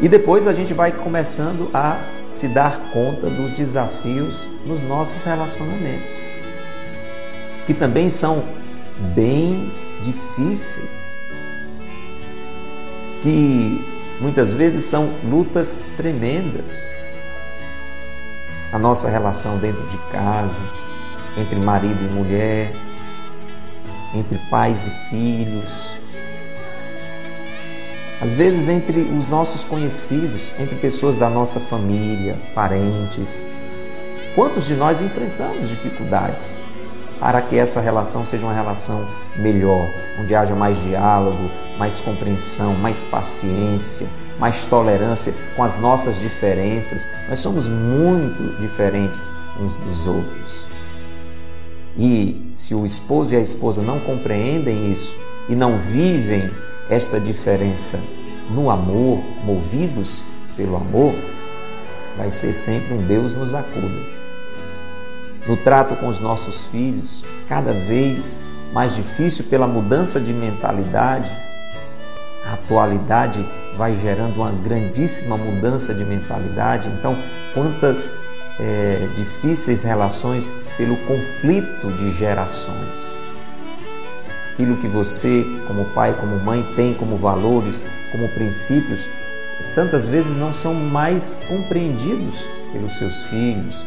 E 0.00 0.08
depois 0.08 0.46
a 0.46 0.52
gente 0.52 0.72
vai 0.72 0.92
começando 0.92 1.68
a 1.74 1.98
se 2.28 2.46
dar 2.48 2.78
conta 2.92 3.28
dos 3.28 3.50
desafios 3.50 4.48
nos 4.64 4.84
nossos 4.84 5.24
relacionamentos, 5.24 6.20
que 7.66 7.74
também 7.74 8.08
são 8.08 8.44
bem 9.14 9.72
difíceis, 10.04 11.18
que 13.22 13.84
muitas 14.20 14.54
vezes 14.54 14.84
são 14.84 15.10
lutas 15.24 15.80
tremendas. 15.96 16.99
A 18.72 18.78
nossa 18.78 19.08
relação 19.08 19.58
dentro 19.58 19.86
de 19.88 19.98
casa, 20.12 20.62
entre 21.36 21.56
marido 21.56 21.98
e 22.04 22.12
mulher, 22.12 22.72
entre 24.14 24.38
pais 24.50 24.86
e 24.86 24.90
filhos, 25.10 25.90
às 28.20 28.34
vezes 28.34 28.68
entre 28.68 29.00
os 29.00 29.28
nossos 29.28 29.64
conhecidos, 29.64 30.54
entre 30.58 30.76
pessoas 30.76 31.16
da 31.16 31.30
nossa 31.30 31.58
família, 31.58 32.36
parentes. 32.54 33.46
Quantos 34.34 34.66
de 34.66 34.74
nós 34.74 35.00
enfrentamos 35.00 35.68
dificuldades 35.68 36.58
para 37.18 37.40
que 37.40 37.56
essa 37.56 37.80
relação 37.80 38.24
seja 38.24 38.44
uma 38.44 38.52
relação 38.52 39.06
melhor, 39.36 39.88
onde 40.20 40.34
haja 40.34 40.54
mais 40.54 40.82
diálogo, 40.82 41.50
mais 41.78 42.00
compreensão, 42.00 42.74
mais 42.74 43.04
paciência, 43.04 44.06
mais 44.40 44.64
tolerância 44.64 45.34
com 45.54 45.62
as 45.62 45.78
nossas 45.78 46.18
diferenças? 46.18 47.06
Nós 47.28 47.38
somos 47.38 47.68
muito 47.68 48.58
diferentes 48.60 49.30
uns 49.60 49.76
dos 49.76 50.06
outros. 50.06 50.66
E 51.96 52.48
se 52.52 52.74
o 52.74 52.86
esposo 52.86 53.34
e 53.34 53.36
a 53.36 53.40
esposa 53.40 53.82
não 53.82 54.00
compreendem 54.00 54.90
isso 54.90 55.14
e 55.48 55.54
não 55.54 55.76
vivem 55.76 56.50
esta 56.88 57.20
diferença 57.20 58.00
no 58.50 58.70
amor, 58.70 59.22
movidos 59.44 60.22
pelo 60.56 60.76
amor, 60.76 61.14
vai 62.16 62.30
ser 62.30 62.54
sempre 62.54 62.94
um 62.94 63.06
Deus 63.06 63.36
nos 63.36 63.52
acuda. 63.52 64.20
No 65.46 65.56
trato 65.58 65.96
com 65.96 66.08
os 66.08 66.20
nossos 66.20 66.66
filhos, 66.66 67.22
cada 67.48 67.72
vez 67.72 68.38
mais 68.72 68.94
difícil 68.94 69.44
pela 69.44 69.66
mudança 69.66 70.20
de 70.20 70.32
mentalidade, 70.32 71.30
a 72.46 72.54
atualidade 72.54 73.44
vai 73.80 73.96
gerando 73.96 74.36
uma 74.36 74.52
grandíssima 74.52 75.38
mudança 75.38 75.94
de 75.94 76.04
mentalidade. 76.04 76.86
Então, 76.88 77.16
quantas 77.54 78.12
é, 78.58 79.08
difíceis 79.16 79.82
relações 79.82 80.52
pelo 80.76 80.94
conflito 80.98 81.90
de 81.96 82.10
gerações. 82.10 83.22
Aquilo 84.52 84.76
que 84.76 84.86
você, 84.86 85.46
como 85.66 85.86
pai, 85.94 86.14
como 86.20 86.38
mãe, 86.40 86.62
tem 86.76 86.92
como 86.92 87.16
valores, 87.16 87.82
como 88.12 88.28
princípios, 88.28 89.08
tantas 89.74 90.06
vezes 90.06 90.36
não 90.36 90.52
são 90.52 90.74
mais 90.74 91.38
compreendidos 91.48 92.46
pelos 92.74 92.98
seus 92.98 93.22
filhos. 93.22 93.82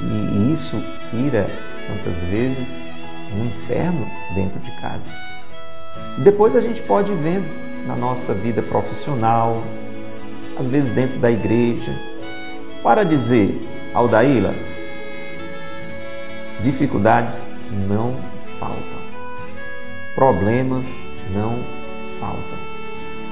E 0.00 0.52
isso 0.52 0.82
vira, 1.12 1.46
tantas 1.86 2.24
vezes, 2.24 2.80
um 3.36 3.46
inferno 3.46 4.04
dentro 4.34 4.58
de 4.58 4.72
casa. 4.80 5.12
Depois 6.24 6.56
a 6.56 6.60
gente 6.60 6.82
pode 6.82 7.12
ir 7.12 7.16
vendo 7.16 7.67
na 7.88 7.96
nossa 7.96 8.34
vida 8.34 8.60
profissional, 8.62 9.64
às 10.60 10.68
vezes 10.68 10.90
dentro 10.90 11.18
da 11.18 11.30
igreja, 11.30 11.90
para 12.82 13.02
dizer 13.02 13.66
Aldaíla, 13.94 14.54
dificuldades 16.60 17.48
não 17.88 18.14
faltam. 18.60 18.98
Problemas 20.14 21.00
não 21.32 21.58
faltam. 22.20 22.58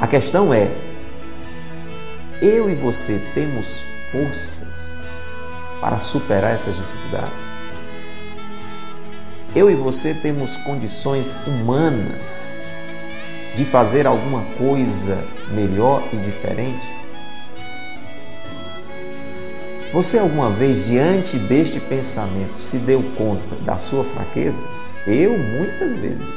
A 0.00 0.06
questão 0.06 0.54
é: 0.54 0.74
eu 2.40 2.70
e 2.70 2.74
você 2.74 3.20
temos 3.34 3.82
forças 4.10 4.96
para 5.82 5.98
superar 5.98 6.54
essas 6.54 6.76
dificuldades? 6.76 7.46
Eu 9.54 9.70
e 9.70 9.74
você 9.74 10.14
temos 10.14 10.56
condições 10.58 11.36
humanas 11.46 12.54
de 13.56 13.64
fazer 13.64 14.06
alguma 14.06 14.42
coisa 14.58 15.18
melhor 15.52 16.02
e 16.12 16.16
diferente? 16.16 16.86
Você 19.92 20.18
alguma 20.18 20.50
vez, 20.50 20.84
diante 20.84 21.38
deste 21.38 21.80
pensamento, 21.80 22.58
se 22.58 22.76
deu 22.76 23.02
conta 23.16 23.56
da 23.64 23.78
sua 23.78 24.04
fraqueza? 24.04 24.62
Eu, 25.06 25.38
muitas 25.38 25.96
vezes. 25.96 26.34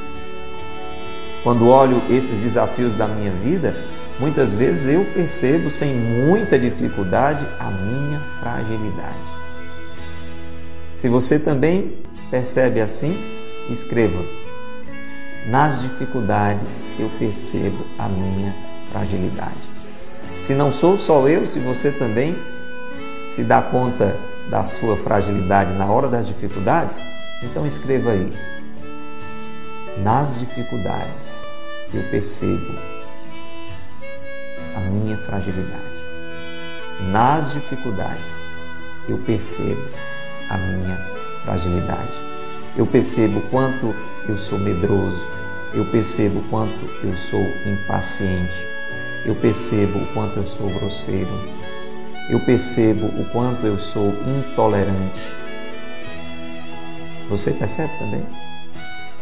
Quando 1.43 1.67
olho 1.67 2.01
esses 2.10 2.41
desafios 2.41 2.95
da 2.95 3.08
minha 3.08 3.32
vida, 3.32 3.75
muitas 4.17 4.55
vezes 4.55 4.93
eu 4.93 5.03
percebo 5.13 5.69
sem 5.69 5.93
muita 5.93 6.58
dificuldade 6.58 7.45
a 7.60 7.69
minha 7.69 8.21
fragilidade. 8.39 9.15
Se 10.93 11.10
você 11.10 11.38
também 11.39 11.97
percebe 12.29 12.79
assim, 12.79 13.17
escreva: 13.69 14.23
Nas 15.50 15.82
dificuldades 15.82 16.86
eu 17.00 17.10
percebo 17.18 17.84
a 17.98 18.08
minha 18.08 18.56
fragilidade. 18.92 19.58
Se 20.40 20.54
não 20.54 20.72
sou 20.72 20.96
só 20.96 21.28
eu, 21.28 21.48
se 21.48 21.60
você 21.60 21.92
também 21.92 22.38
se 23.28 23.44
dá 23.44 23.60
conta 23.60 24.16
da 24.52 24.64
sua 24.64 24.96
fragilidade 24.96 25.74
na 25.74 25.88
hora 25.88 26.08
das 26.08 26.28
dificuldades, 26.28 27.04
então 27.42 27.66
escreva 27.66 28.12
aí. 28.12 28.32
Nas 30.04 30.40
dificuldades 30.40 31.44
eu 31.96 32.04
percebo 32.12 32.72
a 34.76 34.80
minha 34.82 35.18
fragilidade. 35.18 36.00
Nas 37.12 37.54
dificuldades 37.54 38.40
eu 39.08 39.18
percebo 39.18 39.82
a 40.52 40.58
minha 40.58 40.96
fragilidade. 41.44 42.14
Eu 42.78 42.86
percebo 42.86 43.42
quanto 43.50 43.96
eu 44.28 44.38
sou 44.38 44.60
medroso, 44.60 45.38
eu 45.73 45.86
percebo 45.86 46.41
quanto 46.49 46.86
eu 47.03 47.13
sou 47.15 47.45
impaciente, 47.65 48.67
eu 49.25 49.36
percebo 49.36 49.99
o 49.99 50.05
quanto 50.13 50.38
eu 50.38 50.47
sou 50.47 50.69
grosseiro, 50.69 51.29
eu 52.29 52.39
percebo 52.39 53.05
o 53.05 53.25
quanto 53.32 53.65
eu 53.65 53.77
sou 53.77 54.13
intolerante. 54.25 55.34
Você 57.29 57.51
percebe 57.51 57.91
também? 57.99 58.25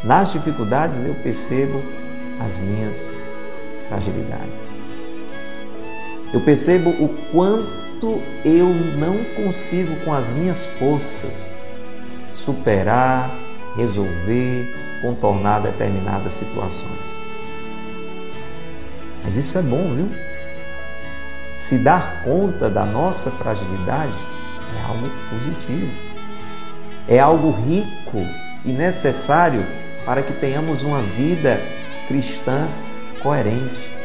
Nas 0.03 0.31
dificuldades 0.31 1.03
eu 1.03 1.13
percebo 1.15 1.81
as 2.39 2.59
minhas 2.59 3.13
fragilidades. 3.89 4.77
Eu 6.33 6.41
percebo 6.41 6.89
o 6.91 7.09
quanto 7.31 8.21
eu 8.45 8.67
não 8.97 9.17
consigo 9.35 9.95
com 10.05 10.13
as 10.13 10.31
minhas 10.33 10.67
forças 10.67 11.57
superar, 12.33 13.31
resolver, 13.75 14.86
contornar 15.01 15.61
determinadas 15.61 16.33
situações. 16.33 17.19
Mas 19.23 19.35
isso 19.35 19.57
é 19.57 19.61
bom, 19.61 19.93
viu? 19.93 20.09
se 21.57 21.79
dar 21.79 22.21
conta 22.23 22.69
da 22.69 22.85
nossa 22.85 23.31
fragilidade 23.31 24.13
é 24.77 24.83
algo 24.87 25.09
positivo. 25.29 25.91
É 27.07 27.19
algo 27.19 27.51
rico 27.51 28.25
e 28.63 28.71
necessário 28.71 29.65
para 30.05 30.21
que 30.21 30.33
tenhamos 30.33 30.83
uma 30.83 31.01
vida 31.01 31.59
cristã 32.07 32.67
coerente. 33.23 33.97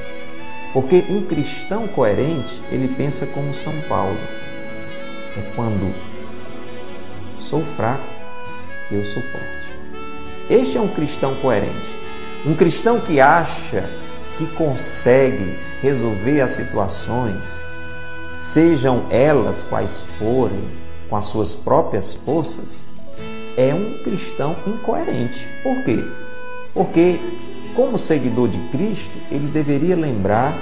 Porque 0.72 1.04
um 1.10 1.26
cristão 1.26 1.86
coerente, 1.88 2.62
ele 2.70 2.88
pensa 2.96 3.26
como 3.26 3.52
São 3.52 3.74
Paulo. 3.82 4.18
É 5.36 5.42
quando 5.54 5.94
sou 7.38 7.62
fraco 7.76 8.02
que 8.88 8.94
eu 8.94 9.04
sou 9.04 9.22
forte. 9.22 9.61
Este 10.50 10.76
é 10.76 10.80
um 10.80 10.88
cristão 10.88 11.34
coerente. 11.36 11.96
Um 12.44 12.54
cristão 12.54 13.00
que 13.00 13.20
acha 13.20 13.88
que 14.36 14.46
consegue 14.54 15.56
resolver 15.80 16.40
as 16.40 16.52
situações, 16.52 17.64
sejam 18.36 19.06
elas 19.10 19.62
quais 19.62 20.04
forem, 20.18 20.62
com 21.08 21.16
as 21.16 21.26
suas 21.26 21.54
próprias 21.54 22.14
forças, 22.14 22.86
é 23.56 23.74
um 23.74 24.02
cristão 24.02 24.56
incoerente. 24.66 25.46
Por 25.62 25.84
quê? 25.84 26.04
Porque, 26.72 27.20
como 27.74 27.98
seguidor 27.98 28.48
de 28.48 28.58
Cristo, 28.68 29.16
ele 29.30 29.46
deveria 29.48 29.94
lembrar 29.94 30.56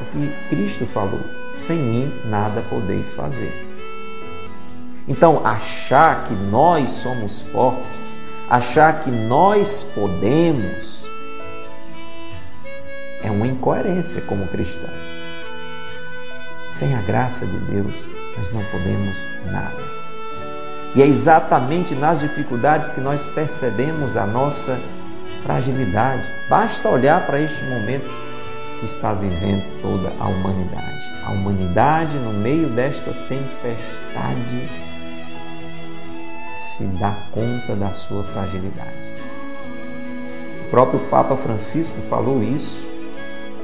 o 0.00 0.04
que 0.12 0.54
Cristo 0.54 0.86
falou: 0.86 1.20
sem 1.52 1.78
mim 1.78 2.12
nada 2.26 2.62
podeis 2.68 3.12
fazer. 3.12 3.52
Então, 5.08 5.44
achar 5.44 6.24
que 6.24 6.34
nós 6.34 6.90
somos 6.90 7.40
fortes, 7.40 8.20
achar 8.48 9.00
que 9.00 9.10
nós 9.10 9.86
podemos, 9.94 11.06
é 13.22 13.30
uma 13.30 13.46
incoerência 13.46 14.20
como 14.22 14.46
cristãos. 14.48 15.08
Sem 16.70 16.94
a 16.94 17.00
graça 17.02 17.46
de 17.46 17.56
Deus, 17.58 18.10
nós 18.36 18.52
não 18.52 18.62
podemos 18.64 19.28
nada. 19.50 19.82
E 20.94 21.02
é 21.02 21.06
exatamente 21.06 21.94
nas 21.94 22.20
dificuldades 22.20 22.92
que 22.92 23.00
nós 23.00 23.26
percebemos 23.26 24.16
a 24.16 24.26
nossa 24.26 24.78
fragilidade. 25.42 26.22
Basta 26.48 26.88
olhar 26.88 27.26
para 27.26 27.40
este 27.40 27.64
momento 27.64 28.08
que 28.78 28.86
está 28.86 29.12
vivendo 29.12 29.80
toda 29.80 30.12
a 30.20 30.26
humanidade. 30.26 31.12
A 31.24 31.32
humanidade, 31.32 32.16
no 32.18 32.32
meio 32.32 32.68
desta 32.68 33.12
tempestade, 33.28 34.83
se 36.76 36.82
dá 36.98 37.16
conta 37.30 37.76
da 37.76 37.92
sua 37.92 38.24
fragilidade. 38.24 38.90
O 40.66 40.70
próprio 40.70 40.98
Papa 41.08 41.36
Francisco 41.36 42.00
falou 42.08 42.42
isso 42.42 42.84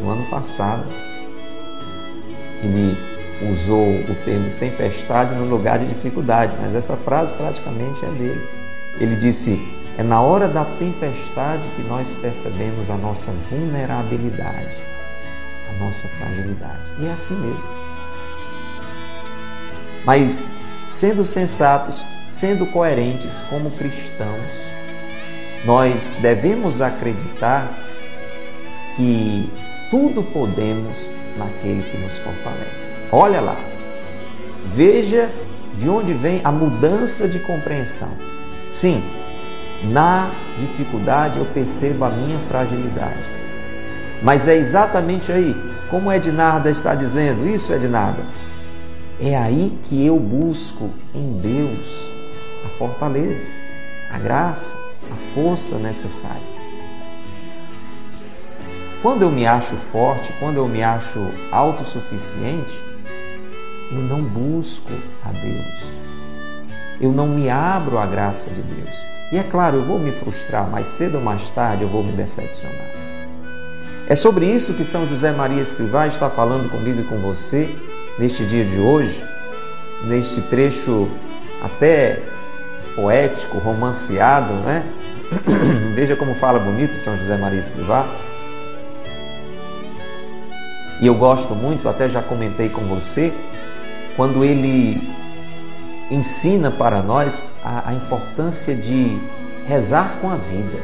no 0.01 0.11
ano 0.11 0.25
passado. 0.31 0.87
Ele 2.63 2.97
usou 3.51 3.85
o 3.85 4.15
termo 4.25 4.49
tempestade 4.61 5.35
no 5.35 5.45
lugar 5.47 5.81
de 5.81 5.87
dificuldade, 5.87 6.55
mas 6.61 6.75
essa 6.75 6.97
frase 6.97 7.35
praticamente 7.35 8.05
é 8.05 8.11
dele. 8.11 8.49
Ele 9.01 9.17
disse: 9.17 9.61
É 9.99 10.05
na 10.05 10.21
hora 10.21 10.47
da 10.47 10.65
tempestade 10.65 11.67
que 11.75 11.83
nós 11.83 12.15
percebemos 12.15 12.91
a 12.91 12.97
nossa 12.97 13.33
vulnerabilidade, 13.51 14.77
a 15.69 15.85
nossa 15.85 16.07
fragilidade. 16.07 16.93
E 17.01 17.07
é 17.07 17.13
assim 17.13 17.35
mesmo. 17.35 17.69
Mas 20.05 20.60
sendo 20.87 21.25
sensatos, 21.25 22.09
sendo 22.27 22.67
coerentes 22.67 23.43
como 23.49 23.71
cristãos, 23.71 24.71
nós 25.65 26.15
devemos 26.21 26.81
acreditar 26.81 27.73
que 28.97 29.51
tudo 29.91 30.23
podemos 30.23 31.11
naquele 31.37 31.83
que 31.83 31.99
nos 31.99 32.19
fortalece. 32.19 32.99
Olha 33.13 33.41
lá, 33.41 33.57
veja 34.67 35.31
de 35.77 35.89
onde 35.89 36.13
vem 36.13 36.41
a 36.45 36.53
mudança 36.53 37.29
de 37.29 37.39
compreensão. 37.41 38.11
Sim, 38.69 39.03
na 39.85 40.31
dificuldade 40.59 41.39
eu 41.39 41.47
percebo 41.47 42.05
a 42.05 42.11
minha 42.11 42.39
fragilidade. 42.41 43.41
Mas 44.23 44.47
é 44.47 44.57
exatamente 44.57 45.33
aí, 45.33 45.57
como 45.89 46.13
Ednarda 46.13 46.71
está 46.71 46.95
dizendo, 46.95 47.49
isso 47.49 47.73
Ednarda, 47.73 48.23
é 49.21 49.37
aí 49.37 49.79
que 49.85 50.05
eu 50.05 50.19
busco 50.19 50.91
em 51.15 51.39
Deus 51.41 52.09
a 52.65 52.69
fortaleza, 52.79 53.51
a 54.11 54.19
graça, 54.19 54.77
a 55.13 55.35
força 55.35 55.79
necessária. 55.79 56.41
Quando 59.03 59.23
eu 59.23 59.31
me 59.31 59.47
acho 59.47 59.77
forte, 59.77 60.33
quando 60.41 60.57
eu 60.57 60.67
me 60.67 60.83
acho 60.83 61.19
autossuficiente, 61.53 62.83
eu 63.93 63.99
não 63.99 64.23
busco 64.23 64.93
a 65.25 65.33
Deus. 65.33 65.85
Eu 67.01 67.13
não 67.13 67.27
me 67.27 67.49
abro 67.49 67.99
à 67.99 68.07
graça 68.07 68.51
de 68.51 68.63
Deus. 68.63 68.97
E 69.33 69.39
é 69.39 69.43
claro, 69.43 69.79
eu 69.79 69.85
vou 69.85 69.99
me 69.99 70.13
frustrar, 70.13 70.71
mais 70.71 70.87
cedo 70.87 71.17
ou 71.17 71.21
mais 71.23 71.49
tarde 71.51 71.83
eu 71.83 71.89
vou 71.89 72.03
me 72.05 72.13
decepcionar. 72.13 72.91
É 74.09 74.15
sobre 74.15 74.45
isso 74.45 74.75
que 74.75 74.85
São 74.85 75.07
José 75.07 75.33
Maria 75.33 75.63
Escrivá 75.63 76.07
está 76.07 76.29
falando 76.29 76.71
comigo 76.71 77.01
e 77.01 77.05
com 77.05 77.19
você 77.21 77.71
neste 78.21 78.45
dia 78.45 78.63
de 78.67 78.79
hoje, 78.79 79.25
neste 80.05 80.43
trecho 80.43 81.09
até 81.63 82.23
poético, 82.95 83.57
romanceado, 83.59 84.53
né? 84.57 84.85
Veja 85.97 86.15
como 86.15 86.35
fala 86.35 86.59
bonito 86.59 86.93
São 86.93 87.17
José 87.17 87.39
Maria 87.39 87.59
Escrivá. 87.59 88.07
E 91.01 91.07
eu 91.07 91.15
gosto 91.15 91.55
muito, 91.55 91.89
até 91.89 92.11
já 92.11 92.21
comentei 92.21 92.69
com 92.69 92.83
você, 92.83 93.33
quando 94.17 94.45
ele 94.45 95.01
ensina 96.11 96.71
para 96.71 97.03
nós 97.03 97.47
a, 97.65 97.89
a 97.89 97.95
importância 97.95 98.75
de 98.75 99.19
rezar 99.67 100.19
com 100.21 100.31
a 100.31 100.37
vida, 100.37 100.79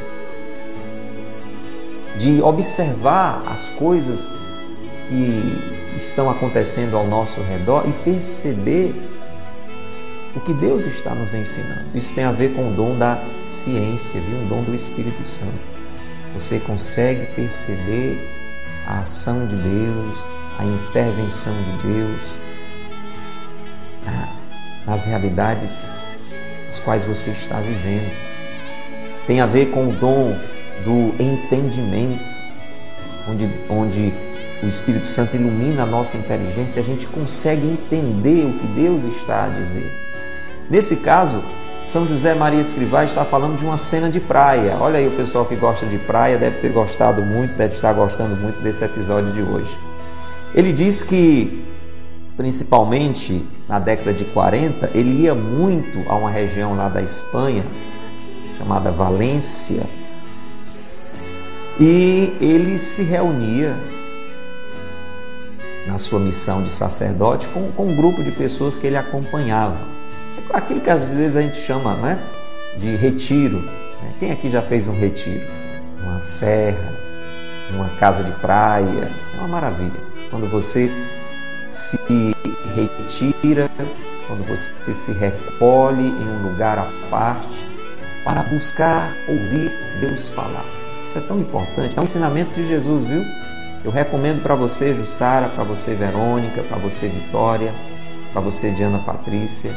de 2.17 2.41
observar 2.41 3.43
as 3.47 3.69
coisas 3.69 4.35
que 5.11 5.77
estão 5.97 6.31
acontecendo 6.31 6.97
ao 6.97 7.07
nosso 7.07 7.41
redor 7.43 7.85
e 7.89 7.93
perceber 8.05 8.95
o 10.35 10.41
que 10.41 10.53
Deus 10.55 10.85
está 10.85 11.15
nos 11.15 11.35
ensinando. 11.35 11.87
Isso 11.95 12.15
tem 12.15 12.25
a 12.25 12.33
ver 12.33 12.55
com 12.55 12.69
o 12.69 12.73
dom 12.73 12.97
da 12.99 13.23
ciência, 13.47 14.21
viu? 14.21 14.39
um 14.39 14.49
dom 14.49 14.63
do 14.63 14.75
Espírito 14.75 15.27
Santo. 15.27 15.77
Você 16.35 16.59
consegue 16.61 17.25
perceber 17.35 18.19
a 18.87 19.01
ação 19.01 19.47
de 19.47 19.57
Deus, 19.57 20.25
a 20.59 20.65
intervenção 20.65 21.55
de 21.63 21.89
Deus 21.89 22.47
nas 24.87 25.05
realidades 25.05 25.87
as 26.69 26.81
quais 26.81 27.05
você 27.05 27.31
está 27.31 27.61
vivendo. 27.61 28.11
Tem 29.27 29.41
a 29.41 29.47
ver 29.47 29.67
com 29.67 29.89
o 29.89 29.93
dom 29.93 30.37
do 30.85 31.23
entendimento, 31.23 32.23
onde, 33.29 33.51
onde 33.69 34.15
o 34.63 34.67
Espírito 34.67 35.07
Santo 35.07 35.37
ilumina 35.37 35.83
a 35.83 35.87
nossa 35.87 36.17
inteligência 36.17 36.81
e 36.81 36.83
a 36.83 36.87
gente 36.87 37.07
consegue 37.07 37.67
entender 37.67 38.47
o 38.47 38.53
que 38.53 38.67
Deus 38.69 39.05
está 39.05 39.45
a 39.45 39.49
dizer. 39.49 39.91
Nesse 40.71 40.97
caso, 40.97 41.43
são 41.85 42.07
José 42.07 42.35
Maria 42.35 42.61
Escrivá 42.61 43.05
está 43.05 43.25
falando 43.25 43.57
de 43.57 43.65
uma 43.65 43.77
cena 43.77 44.11
de 44.11 44.19
praia. 44.19 44.77
Olha 44.81 44.99
aí 44.99 45.07
o 45.07 45.13
pessoal 45.13 45.45
que 45.45 45.55
gosta 45.55 45.87
de 45.87 45.99
praia 45.99 46.37
deve 46.37 46.59
ter 46.59 46.71
gostado 46.71 47.23
muito, 47.23 47.57
deve 47.57 47.75
estar 47.75 47.93
gostando 47.93 48.35
muito 48.35 48.61
desse 48.61 48.85
episódio 48.85 49.31
de 49.33 49.43
hoje. 49.43 49.79
Ele 50.53 50.73
diz 50.73 51.03
que, 51.03 51.65
principalmente 52.37 53.47
na 53.69 53.79
década 53.79 54.13
de 54.13 54.25
40, 54.25 54.91
ele 54.95 55.23
ia 55.23 55.35
muito 55.35 56.11
a 56.11 56.17
uma 56.17 56.31
região 56.31 56.75
lá 56.75 56.89
da 56.89 57.03
Espanha, 57.03 57.63
chamada 58.59 58.91
Valência, 58.91 59.85
e 61.79 62.35
ele 62.41 62.79
se 62.79 63.03
reunia 63.03 63.77
na 65.87 65.99
sua 65.99 66.21
missão 66.21 66.63
de 66.63 66.71
sacerdote 66.71 67.49
com, 67.49 67.71
com 67.73 67.87
um 67.87 67.97
grupo 67.97 68.23
de 68.23 68.33
pessoas 68.33 68.77
que 68.77 68.87
ele 68.87 68.97
acompanhava 68.97 69.77
aquilo 70.53 70.81
que 70.81 70.91
às 70.91 71.15
vezes 71.15 71.37
a 71.37 71.43
gente 71.43 71.59
chama 71.59 71.95
né, 71.97 72.19
de 72.79 72.97
retiro. 72.97 73.59
Né? 73.59 74.15
Quem 74.19 74.33
aqui 74.33 74.51
já 74.51 74.63
fez 74.63 74.89
um 74.89 74.95
retiro? 74.95 75.47
Uma 76.03 76.21
serra, 76.21 76.93
uma 77.75 77.89
casa 77.99 78.25
de 78.25 78.33
praia, 78.33 79.11
é 79.35 79.39
uma 79.39 79.49
maravilha. 79.49 80.01
Quando 80.31 80.49
você 80.49 80.91
se 81.69 81.99
retira, 82.75 83.71
quando 84.27 84.47
você 84.47 84.95
se 84.95 85.13
recolhe 85.13 86.09
em 86.09 86.29
um 86.29 86.51
lugar 86.51 86.79
à 86.79 86.87
parte 87.11 87.49
para 88.25 88.43
buscar 88.45 89.13
ouvir 89.29 89.71
Deus 90.01 90.29
falar. 90.29 90.65
Isso 90.99 91.19
é 91.19 91.21
tão 91.21 91.39
importante. 91.39 91.97
É 91.97 92.01
um 92.01 92.05
ensinamento 92.05 92.53
de 92.55 92.67
Jesus, 92.67 93.05
viu? 93.07 93.25
Eu 93.87 93.93
recomendo 93.93 94.43
para 94.43 94.57
você, 94.57 94.93
Jussara, 94.93 95.49
para 95.49 95.63
você, 95.63 95.95
Verônica, 95.95 96.61
para 96.65 96.77
você, 96.77 97.07
Vitória, 97.07 97.73
para 98.33 98.41
você, 98.41 98.73
Diana 98.73 98.99
Patrícia 98.99 99.71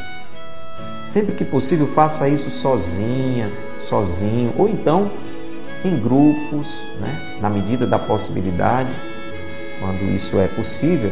Sempre 1.07 1.35
que 1.35 1.45
possível, 1.45 1.85
faça 1.85 2.27
isso 2.27 2.49
sozinha, 2.49 3.51
sozinho, 3.79 4.51
ou 4.57 4.67
então 4.67 5.11
em 5.85 5.95
grupos, 5.95 6.81
né? 6.99 7.37
na 7.39 7.51
medida 7.51 7.85
da 7.85 7.99
possibilidade, 7.99 8.89
quando 9.79 10.01
isso 10.11 10.39
é 10.39 10.47
possível, 10.47 11.11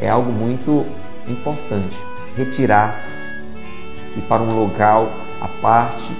é 0.00 0.08
algo 0.08 0.30
muito 0.30 0.86
importante. 1.26 1.96
Retirar-se 2.36 3.28
e 4.16 4.20
para 4.20 4.42
um 4.42 4.60
local 4.60 5.10
à 5.40 5.48
parte, 5.48 6.12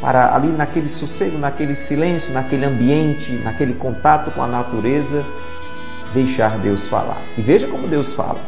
para 0.00 0.34
ali 0.34 0.48
naquele 0.48 0.88
sossego, 0.88 1.38
naquele 1.38 1.74
silêncio, 1.74 2.32
naquele 2.32 2.64
ambiente, 2.64 3.32
naquele 3.44 3.74
contato 3.74 4.30
com 4.30 4.42
a 4.42 4.46
natureza, 4.46 5.24
deixar 6.14 6.58
Deus 6.58 6.86
falar. 6.86 7.18
E 7.36 7.42
veja 7.42 7.66
como 7.66 7.88
Deus 7.88 8.12
fala. 8.12 8.38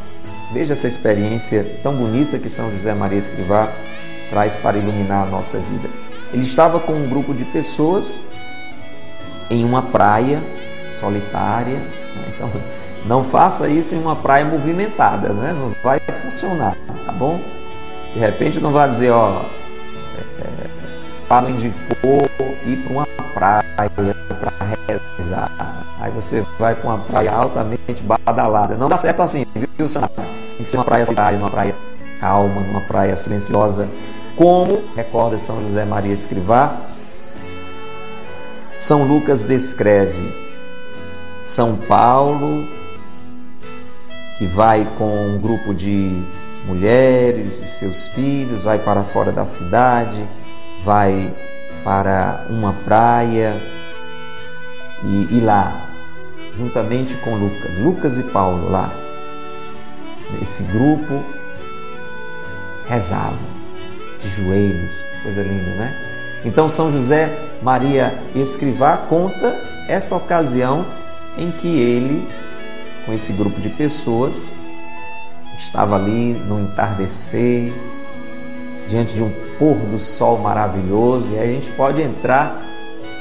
Veja 0.52 0.72
essa 0.72 0.88
experiência 0.88 1.64
tão 1.82 1.94
bonita 1.94 2.38
que 2.38 2.48
São 2.48 2.70
José 2.70 2.92
Maria 2.94 3.18
Escrivá 3.18 3.68
traz 4.30 4.56
para 4.56 4.78
iluminar 4.78 5.26
a 5.26 5.30
nossa 5.30 5.58
vida. 5.58 5.88
Ele 6.32 6.42
estava 6.42 6.78
com 6.78 6.92
um 6.92 7.08
grupo 7.08 7.34
de 7.34 7.44
pessoas 7.44 8.22
em 9.50 9.64
uma 9.64 9.82
praia 9.82 10.40
solitária. 10.90 11.76
Né? 11.76 12.24
Então, 12.34 12.50
não 13.06 13.24
faça 13.24 13.68
isso 13.68 13.94
em 13.94 13.98
uma 13.98 14.14
praia 14.16 14.44
movimentada, 14.44 15.32
né? 15.32 15.52
não 15.52 15.72
vai 15.82 15.98
funcionar, 16.00 16.76
tá 17.04 17.12
bom? 17.12 17.40
De 18.12 18.18
repente 18.18 18.60
não 18.60 18.72
vai 18.72 18.88
dizer, 18.88 19.10
ó, 19.10 19.42
Paulo 21.30 21.48
indicou 21.48 22.28
ir 22.66 22.76
para 22.78 22.92
uma 22.92 23.06
praia 23.32 24.14
para 24.28 24.52
rezar. 25.16 25.86
Aí 26.00 26.10
você 26.10 26.44
vai 26.58 26.74
para 26.74 26.90
uma 26.90 26.98
praia 26.98 27.30
altamente 27.30 28.02
badalada. 28.02 28.76
Não 28.76 28.88
dá 28.88 28.96
certo 28.96 29.22
assim, 29.22 29.46
viu, 29.78 29.88
Sam? 29.88 30.08
Tem 30.08 30.64
que 30.64 30.68
ser 30.68 30.78
uma 30.78 30.84
praia 30.84 31.06
solitária, 31.06 31.38
uma 31.38 31.48
praia 31.48 31.72
calma, 32.18 32.60
numa 32.62 32.80
praia 32.80 33.14
silenciosa. 33.14 33.88
Como 34.34 34.82
recorda 34.96 35.38
São 35.38 35.62
José 35.62 35.84
Maria 35.84 36.12
Escrivá, 36.12 36.74
São 38.80 39.04
Lucas 39.04 39.44
descreve 39.44 40.34
São 41.44 41.76
Paulo, 41.76 42.66
que 44.36 44.46
vai 44.46 44.84
com 44.98 45.28
um 45.28 45.38
grupo 45.38 45.72
de 45.72 46.24
mulheres 46.66 47.60
e 47.60 47.66
seus 47.66 48.08
filhos, 48.08 48.64
vai 48.64 48.80
para 48.80 49.04
fora 49.04 49.30
da 49.30 49.44
cidade, 49.44 50.28
vai 50.84 51.32
para 51.84 52.46
uma 52.48 52.72
praia 52.72 53.60
e, 55.04 55.36
e 55.36 55.40
lá, 55.40 55.88
juntamente 56.54 57.16
com 57.16 57.34
Lucas, 57.36 57.76
Lucas 57.78 58.18
e 58.18 58.22
Paulo 58.24 58.70
lá, 58.70 58.90
esse 60.40 60.62
grupo 60.64 61.22
rezavam 62.86 63.38
de 64.18 64.28
joelhos, 64.28 65.02
coisa 65.22 65.42
linda, 65.42 65.74
né? 65.76 65.94
Então 66.44 66.68
São 66.68 66.90
José 66.90 67.30
Maria 67.62 68.22
Escrivá 68.34 68.96
conta 68.96 69.58
essa 69.88 70.14
ocasião 70.16 70.86
em 71.36 71.50
que 71.50 71.68
ele, 71.68 72.26
com 73.04 73.12
esse 73.12 73.32
grupo 73.32 73.60
de 73.60 73.68
pessoas, 73.70 74.54
estava 75.58 75.96
ali 75.96 76.32
no 76.32 76.60
entardecer, 76.60 77.72
diante 78.88 79.14
de 79.14 79.22
um 79.22 79.49
pôr 79.60 79.76
do 79.76 79.98
sol 79.98 80.38
maravilhoso, 80.38 81.30
e 81.32 81.38
aí 81.38 81.50
a 81.50 81.52
gente 81.52 81.70
pode 81.72 82.00
entrar 82.00 82.60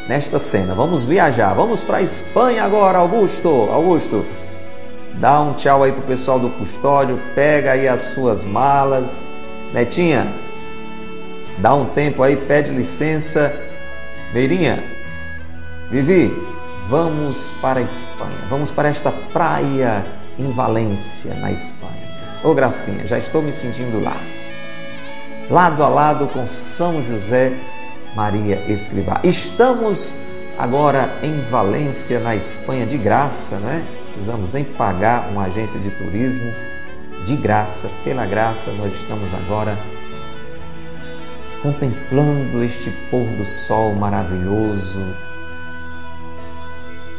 nesta 0.07 0.39
cena. 0.39 0.73
Vamos 0.73 1.03
viajar, 1.03 1.53
vamos 1.53 1.83
para 1.83 1.97
a 1.97 2.01
Espanha 2.01 2.63
agora, 2.63 2.97
Augusto. 2.97 3.67
Augusto, 3.69 4.25
dá 5.15 5.41
um 5.41 5.53
tchau 5.53 5.83
aí 5.83 5.91
pro 5.91 6.01
pessoal 6.03 6.39
do 6.39 6.49
custódio, 6.51 7.19
pega 7.35 7.73
aí 7.73 7.89
as 7.89 8.01
suas 8.01 8.45
malas. 8.45 9.27
Netinha, 9.73 10.31
dá 11.57 11.75
um 11.75 11.85
tempo 11.85 12.23
aí, 12.23 12.37
pede 12.37 12.71
licença. 12.71 13.53
Meirinha, 14.33 14.81
Vivi, 15.91 16.33
vamos 16.87 17.51
para 17.61 17.79
a 17.79 17.83
Espanha, 17.83 18.37
vamos 18.49 18.71
para 18.71 18.87
esta 18.87 19.11
praia 19.33 20.05
em 20.37 20.49
Valência, 20.53 21.33
na 21.35 21.51
Espanha. 21.51 22.07
Ô 22.43 22.53
Gracinha, 22.53 23.05
já 23.05 23.17
estou 23.17 23.41
me 23.41 23.51
sentindo 23.51 24.01
lá. 24.01 24.15
Lado 25.49 25.83
a 25.83 25.89
lado 25.89 26.27
com 26.27 26.47
São 26.47 27.01
José 27.01 27.51
Maria 28.15 28.63
Escrivá. 28.71 29.19
Estamos 29.23 30.13
agora 30.59 31.09
em 31.23 31.41
Valência, 31.49 32.19
na 32.19 32.35
Espanha, 32.35 32.85
de 32.85 32.99
graça, 32.99 33.57
né? 33.57 33.83
Precisamos 34.13 34.53
nem 34.53 34.63
pagar 34.63 35.27
uma 35.31 35.45
agência 35.45 35.79
de 35.79 35.89
turismo. 35.89 36.53
De 37.25 37.35
graça, 37.35 37.89
pela 38.03 38.27
graça, 38.27 38.71
nós 38.73 38.93
estamos 38.93 39.33
agora 39.33 39.75
contemplando 41.63 42.63
este 42.63 42.91
pôr 43.09 43.25
do 43.25 43.45
sol 43.45 43.93
maravilhoso 43.95 45.03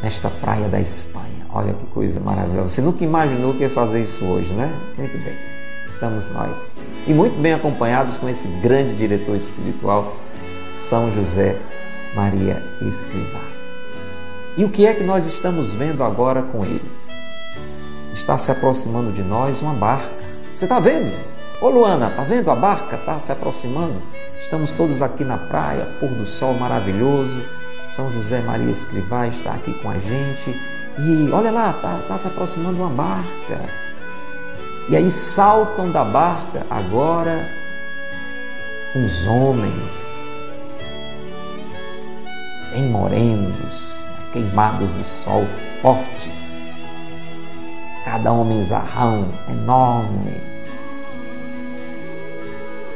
nesta 0.01 0.29
praia 0.29 0.69
da 0.69 0.79
Espanha. 0.79 1.45
Olha 1.53 1.73
que 1.73 1.85
coisa 1.87 2.21
maravilhosa. 2.21 2.69
Você 2.69 2.81
nunca 2.81 3.03
imaginou 3.03 3.53
que 3.53 3.63
ia 3.63 3.69
fazer 3.69 4.01
isso 4.01 4.23
hoje, 4.23 4.53
né? 4.53 4.73
Muito 4.97 5.17
bem. 5.21 5.50
Estamos 5.93 6.29
nós. 6.29 6.67
E 7.05 7.13
muito 7.13 7.37
bem 7.37 7.53
acompanhados 7.53 8.17
com 8.17 8.29
esse 8.29 8.47
grande 8.47 8.95
diretor 8.95 9.35
espiritual, 9.35 10.15
São 10.73 11.11
José 11.11 11.57
Maria 12.15 12.63
Escrivá. 12.81 13.41
E 14.57 14.63
o 14.63 14.69
que 14.69 14.85
é 14.85 14.93
que 14.93 15.03
nós 15.03 15.25
estamos 15.25 15.73
vendo 15.73 16.03
agora 16.03 16.41
com 16.41 16.63
ele? 16.63 16.89
Está 18.13 18.37
se 18.37 18.51
aproximando 18.51 19.11
de 19.11 19.21
nós 19.21 19.61
uma 19.61 19.73
barca. 19.73 20.11
Você 20.55 20.65
está 20.65 20.79
vendo? 20.79 21.11
Ô 21.61 21.69
Luana, 21.69 22.07
está 22.07 22.23
vendo 22.23 22.49
a 22.49 22.55
barca? 22.55 22.95
Está 22.95 23.19
se 23.19 23.31
aproximando. 23.31 24.01
Estamos 24.41 24.71
todos 24.71 25.01
aqui 25.01 25.23
na 25.23 25.37
praia, 25.37 25.85
pôr 25.99 26.09
do 26.09 26.25
sol 26.25 26.53
maravilhoso. 26.53 27.43
São 27.85 28.11
José 28.11 28.41
Maria 28.41 28.71
Escrivá 28.71 29.27
está 29.27 29.51
aqui 29.53 29.73
com 29.73 29.89
a 29.89 29.97
gente 29.97 30.57
e 30.97 31.29
olha 31.31 31.51
lá, 31.51 31.71
está 31.71 31.99
tá 32.07 32.17
se 32.17 32.27
aproximando 32.27 32.77
uma 32.77 32.89
barca. 32.89 33.90
E 34.91 34.97
aí 34.97 35.09
saltam 35.09 35.89
da 35.89 36.03
barca 36.03 36.65
agora 36.69 37.49
uns 38.93 39.25
homens 39.25 40.21
bem 42.73 42.89
morenos, 42.89 43.95
queimados 44.33 44.91
do 44.91 45.03
sol, 45.05 45.45
fortes. 45.81 46.61
Cada 48.03 48.33
homem 48.33 48.61
zarrão, 48.61 49.29
enorme. 49.49 50.35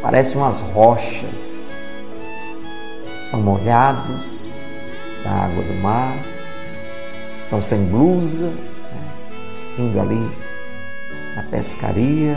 Parecem 0.02 0.38
umas 0.38 0.60
rochas. 0.60 1.78
Estão 3.24 3.40
molhados 3.42 4.52
da 5.24 5.32
água 5.32 5.64
do 5.64 5.74
mar 5.82 6.14
estão 7.46 7.62
sem 7.62 7.86
blusa, 7.86 8.48
né? 8.48 9.08
indo 9.78 10.00
ali 10.00 10.45
na 11.36 11.44
pescaria. 11.44 12.36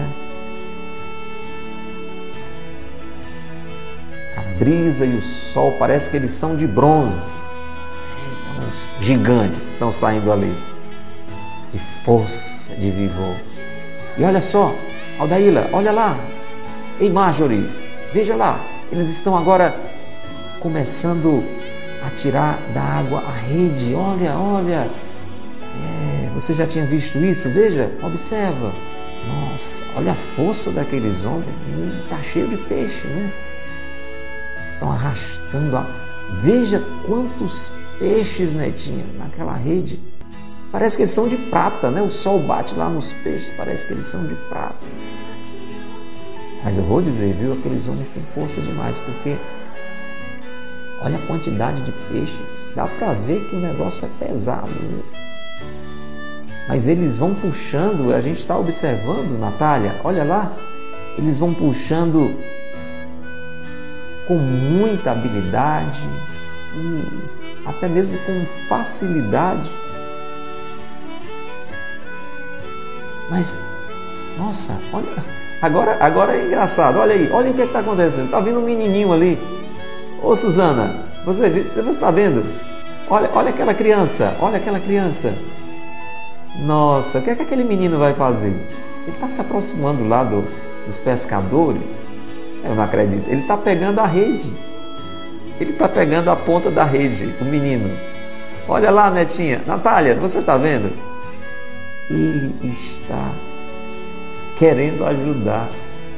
A 4.36 4.58
brisa 4.58 5.06
e 5.06 5.14
o 5.14 5.22
sol 5.22 5.72
parece 5.78 6.10
que 6.10 6.16
eles 6.16 6.32
são 6.32 6.56
de 6.56 6.66
bronze. 6.66 7.34
Uns 8.66 8.92
gigantes 9.00 9.66
que 9.66 9.72
estão 9.72 9.92
saindo 9.92 10.32
ali, 10.32 10.54
de 11.70 11.78
força, 11.78 12.74
de 12.74 12.90
vigor. 12.90 13.36
E 14.16 14.24
olha 14.24 14.42
só, 14.42 14.74
Aldaíla, 15.18 15.68
olha 15.72 15.92
lá. 15.92 16.18
Ei, 17.00 17.08
Marjorie, 17.08 17.68
veja 18.12 18.34
lá. 18.34 18.64
Eles 18.90 19.08
estão 19.08 19.36
agora 19.36 19.74
começando 20.60 21.44
a 22.04 22.10
tirar 22.10 22.58
da 22.74 22.82
água 22.82 23.22
a 23.26 23.32
rede. 23.32 23.94
Olha, 23.94 24.34
olha. 24.36 25.07
Você 26.40 26.54
já 26.54 26.66
tinha 26.68 26.84
visto 26.84 27.18
isso? 27.18 27.48
Veja, 27.48 27.90
observa. 28.00 28.72
Nossa, 29.26 29.82
olha 29.96 30.12
a 30.12 30.14
força 30.14 30.70
daqueles 30.70 31.24
homens. 31.24 31.56
Está 32.04 32.22
cheio 32.22 32.48
de 32.48 32.56
peixe, 32.56 33.08
né? 33.08 33.32
Estão 34.68 34.92
arrastando. 34.92 35.76
A... 35.76 35.84
Veja 36.40 36.80
quantos 37.06 37.72
peixes, 37.98 38.54
Netinha, 38.54 39.04
naquela 39.18 39.52
rede. 39.54 40.00
Parece 40.70 40.96
que 40.96 41.02
eles 41.02 41.12
são 41.12 41.28
de 41.28 41.36
prata, 41.36 41.90
né? 41.90 42.00
O 42.02 42.10
sol 42.10 42.38
bate 42.38 42.72
lá 42.74 42.88
nos 42.88 43.12
peixes, 43.12 43.52
parece 43.56 43.88
que 43.88 43.94
eles 43.94 44.06
são 44.06 44.24
de 44.24 44.34
prata. 44.48 44.86
Mas 46.62 46.76
eu 46.76 46.84
vou 46.84 47.02
dizer, 47.02 47.34
viu? 47.34 47.52
Aqueles 47.54 47.88
homens 47.88 48.10
têm 48.10 48.22
força 48.34 48.60
demais, 48.60 48.98
porque 48.98 49.36
Olha 51.00 51.16
a 51.16 51.26
quantidade 51.26 51.80
de 51.82 51.92
peixes. 52.10 52.68
Dá 52.74 52.86
para 52.86 53.12
ver 53.12 53.48
que 53.48 53.56
o 53.56 53.60
negócio 53.60 54.06
é 54.06 54.26
pesado. 54.26 54.68
Mas 56.68 56.86
eles 56.86 57.16
vão 57.16 57.34
puxando, 57.34 58.14
a 58.14 58.20
gente 58.20 58.38
está 58.38 58.56
observando, 58.58 59.38
Natália, 59.38 59.94
olha 60.04 60.22
lá, 60.22 60.52
eles 61.16 61.38
vão 61.38 61.54
puxando 61.54 62.30
com 64.26 64.34
muita 64.36 65.12
habilidade 65.12 66.06
e 66.74 67.66
até 67.66 67.88
mesmo 67.88 68.16
com 68.18 68.44
facilidade. 68.68 69.70
Mas, 73.30 73.56
nossa, 74.36 74.78
olha, 74.92 75.08
agora, 75.62 75.96
agora 76.00 76.36
é 76.36 76.46
engraçado, 76.46 76.98
olha 76.98 77.14
aí, 77.14 77.30
olha 77.32 77.50
o 77.50 77.54
que 77.54 77.62
é 77.62 77.64
está 77.64 77.78
acontecendo. 77.78 78.26
Está 78.26 78.40
vindo 78.40 78.60
um 78.60 78.64
menininho 78.64 79.12
ali 79.12 79.38
Ô 80.22 80.34
Suzana, 80.34 81.04
você, 81.24 81.46
está 81.46 82.10
vendo? 82.10 82.44
Olha, 83.08 83.30
olha 83.34 83.50
aquela 83.50 83.72
criança, 83.72 84.36
olha 84.40 84.56
aquela 84.56 84.80
criança. 84.80 85.32
Nossa, 86.58 87.18
o 87.18 87.22
que 87.22 87.30
é 87.30 87.34
que 87.34 87.42
aquele 87.42 87.64
menino 87.64 87.98
vai 87.98 88.14
fazer? 88.14 88.48
Ele 88.48 89.14
está 89.14 89.28
se 89.28 89.40
aproximando 89.40 90.06
lá 90.08 90.24
do, 90.24 90.44
dos 90.86 90.98
pescadores. 90.98 92.08
Eu 92.64 92.74
não 92.74 92.82
acredito. 92.82 93.28
Ele 93.28 93.42
está 93.42 93.56
pegando 93.56 94.00
a 94.00 94.06
rede. 94.06 94.52
Ele 95.60 95.70
está 95.70 95.88
pegando 95.88 96.30
a 96.30 96.36
ponta 96.36 96.70
da 96.70 96.84
rede, 96.84 97.34
o 97.40 97.44
menino. 97.44 97.90
Olha 98.68 98.90
lá, 98.90 99.10
netinha. 99.10 99.62
Natália, 99.66 100.14
você 100.14 100.38
está 100.38 100.56
vendo? 100.56 100.92
Ele 102.10 102.54
está 102.62 103.32
querendo 104.58 105.04
ajudar 105.06 105.68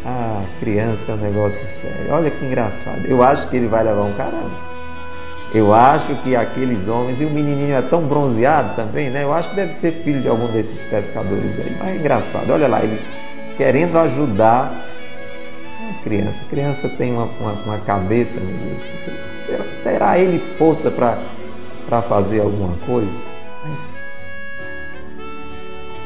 a 0.04 0.42
criança, 0.58 1.12
é 1.12 1.14
um 1.14 1.18
negócio 1.18 1.66
sério. 1.66 2.12
Olha 2.12 2.30
que 2.30 2.44
engraçado. 2.44 3.06
Eu 3.06 3.22
acho 3.22 3.48
que 3.48 3.56
ele 3.56 3.68
vai 3.68 3.84
levar 3.84 4.02
um 4.02 4.12
caramba. 4.14 4.69
Eu 5.52 5.74
acho 5.74 6.14
que 6.22 6.36
aqueles 6.36 6.86
homens, 6.86 7.20
e 7.20 7.24
o 7.24 7.30
menininho 7.30 7.74
é 7.74 7.82
tão 7.82 8.02
bronzeado 8.04 8.76
também, 8.76 9.10
né? 9.10 9.24
Eu 9.24 9.32
acho 9.32 9.50
que 9.50 9.56
deve 9.56 9.72
ser 9.72 9.90
filho 9.90 10.20
de 10.20 10.28
algum 10.28 10.46
desses 10.46 10.86
pescadores 10.86 11.58
aí. 11.58 11.76
Mas 11.78 11.88
é 11.88 11.96
engraçado, 11.96 12.52
olha 12.52 12.68
lá, 12.68 12.80
ele 12.82 13.00
querendo 13.56 13.98
ajudar 13.98 14.72
a 15.90 16.02
criança. 16.04 16.44
A 16.44 16.48
criança 16.48 16.88
tem 16.88 17.12
uma, 17.12 17.24
uma, 17.24 17.52
uma 17.64 17.78
cabeça, 17.78 18.38
meu 18.38 18.56
Deus. 18.56 19.66
Terá 19.82 20.18
ele 20.18 20.38
força 20.38 20.88
para 20.90 22.00
fazer 22.02 22.42
alguma 22.42 22.76
coisa? 22.86 23.10
Mas 23.66 23.92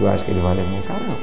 eu 0.00 0.09
acho 0.09 0.24
que 0.24 0.30
ele 0.30 0.40
vai 0.40 0.54
levar 0.54 0.70
um 0.70 0.83
caramba. 0.83 1.18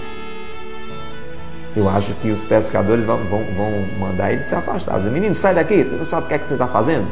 Eu 1.76 1.90
acho 1.90 2.14
que 2.16 2.30
os 2.30 2.44
pescadores 2.44 3.04
vão, 3.04 3.18
vão, 3.18 3.44
vão 3.56 3.72
mandar 4.00 4.32
ele 4.32 4.44
se 4.44 4.54
afastar. 4.54 5.00
Dizer, 5.00 5.10
menino, 5.10 5.34
sai 5.34 5.56
daqui, 5.56 5.84
você 5.84 5.96
não 5.96 6.06
sabe 6.06 6.26
o 6.26 6.28
que 6.28 6.36
é 6.36 6.38
que 6.38 6.46
você 6.46 6.54
está 6.54 6.68
fazendo? 6.68 7.08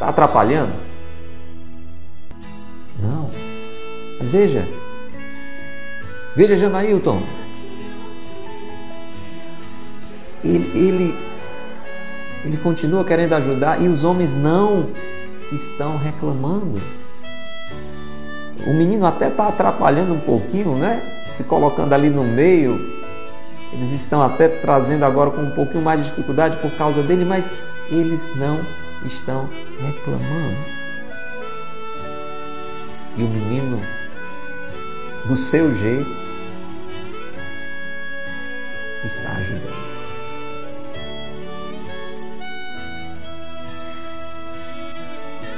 Está 0.00 0.08
atrapalhando? 0.08 0.72
Não. 2.98 3.30
Mas 4.18 4.30
veja. 4.30 4.66
Veja 6.34 6.56
Janailton. 6.56 7.22
Ele, 10.42 10.72
ele, 10.74 11.18
ele 12.46 12.56
continua 12.62 13.04
querendo 13.04 13.34
ajudar 13.34 13.82
e 13.82 13.88
os 13.88 14.02
homens 14.02 14.32
não 14.32 14.88
estão 15.52 15.98
reclamando. 15.98 16.80
O 18.66 18.72
menino 18.72 19.04
até 19.04 19.28
está 19.28 19.48
atrapalhando 19.48 20.14
um 20.14 20.20
pouquinho, 20.20 20.76
né? 20.76 21.02
Se 21.30 21.44
colocando 21.44 21.92
ali 21.92 22.08
no 22.08 22.24
meio. 22.24 22.80
Eles 23.70 23.92
estão 23.92 24.22
até 24.22 24.48
trazendo 24.48 25.04
agora 25.04 25.30
com 25.30 25.42
um 25.42 25.50
pouquinho 25.50 25.84
mais 25.84 26.00
de 26.02 26.08
dificuldade 26.08 26.56
por 26.56 26.70
causa 26.70 27.02
dele, 27.02 27.26
mas 27.26 27.50
eles 27.90 28.34
não 28.36 28.64
estão 29.04 29.48
reclamando. 29.80 30.56
E 33.16 33.22
o 33.22 33.28
menino, 33.28 33.80
do 35.26 35.36
seu 35.36 35.74
jeito, 35.74 36.10
está 39.04 39.30
ajudando. 39.32 39.90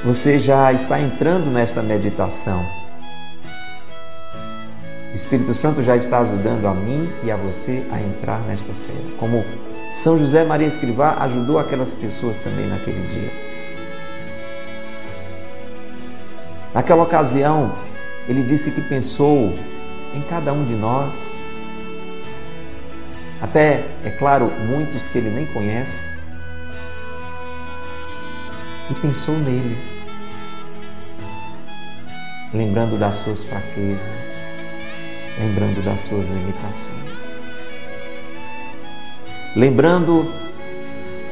Você 0.03 0.37
já 0.37 0.73
está 0.73 0.99
entrando 0.99 1.49
nesta 1.49 1.81
meditação. 1.81 2.65
O 5.11 5.15
Espírito 5.15 5.53
Santo 5.53 5.81
já 5.81 5.95
está 5.95 6.19
ajudando 6.19 6.65
a 6.65 6.73
mim 6.73 7.07
e 7.23 7.31
a 7.31 7.37
você 7.37 7.87
a 7.91 8.01
entrar 8.01 8.39
nesta 8.41 8.73
cena, 8.73 8.99
como 9.17 9.45
são 9.93 10.17
José 10.17 10.43
Maria 10.43 10.67
Escrivá 10.67 11.17
ajudou 11.19 11.59
aquelas 11.59 11.93
pessoas 11.93 12.41
também 12.41 12.67
naquele 12.67 12.99
dia. 13.07 13.29
Naquela 16.73 17.03
ocasião, 17.03 17.71
ele 18.27 18.41
disse 18.41 18.71
que 18.71 18.81
pensou 18.81 19.53
em 20.15 20.21
cada 20.23 20.51
um 20.51 20.65
de 20.65 20.73
nós, 20.73 21.31
até, 23.39 23.83
é 24.03 24.09
claro, 24.09 24.51
muitos 24.67 25.07
que 25.07 25.19
ele 25.19 25.29
nem 25.29 25.45
conhece, 25.45 26.11
e 28.89 28.95
pensou 28.95 29.35
nele, 29.37 29.77
lembrando 32.51 32.97
das 32.97 33.15
suas 33.15 33.43
fraquezas, 33.43 34.43
lembrando 35.39 35.83
das 35.85 36.01
suas 36.01 36.27
limitações 36.27 37.02
lembrando 39.55 40.25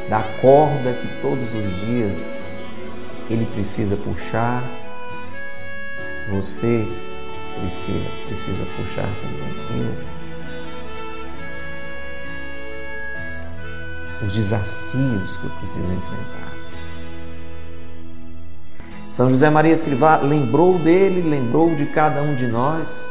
da 0.09 0.21
corda 0.41 0.93
que 0.93 1.21
todos 1.21 1.53
os 1.53 1.85
dias 1.85 2.45
ele 3.29 3.45
precisa 3.45 3.95
puxar, 3.95 4.63
você 6.29 6.85
precisa, 7.59 8.09
precisa 8.27 8.65
puxar 8.77 9.07
também. 9.21 9.85
Eu. 9.85 10.11
Os 14.25 14.33
desafios 14.33 15.37
que 15.37 15.45
eu 15.45 15.49
preciso 15.51 15.91
enfrentar. 15.91 16.51
São 19.09 19.29
José 19.29 19.49
Maria 19.49 19.73
Escrivá 19.73 20.17
lembrou 20.17 20.77
dele, 20.77 21.27
lembrou 21.27 21.73
de 21.75 21.85
cada 21.87 22.21
um 22.21 22.35
de 22.35 22.47
nós 22.47 23.09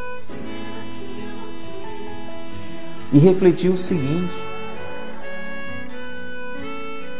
e 3.13 3.19
refletiu 3.19 3.73
o 3.73 3.79
seguinte: 3.79 4.50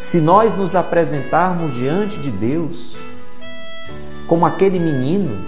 se 0.01 0.19
nós 0.19 0.57
nos 0.57 0.75
apresentarmos 0.75 1.75
diante 1.75 2.19
de 2.21 2.31
Deus 2.31 2.97
como 4.27 4.47
aquele 4.47 4.81
menino, 4.81 5.45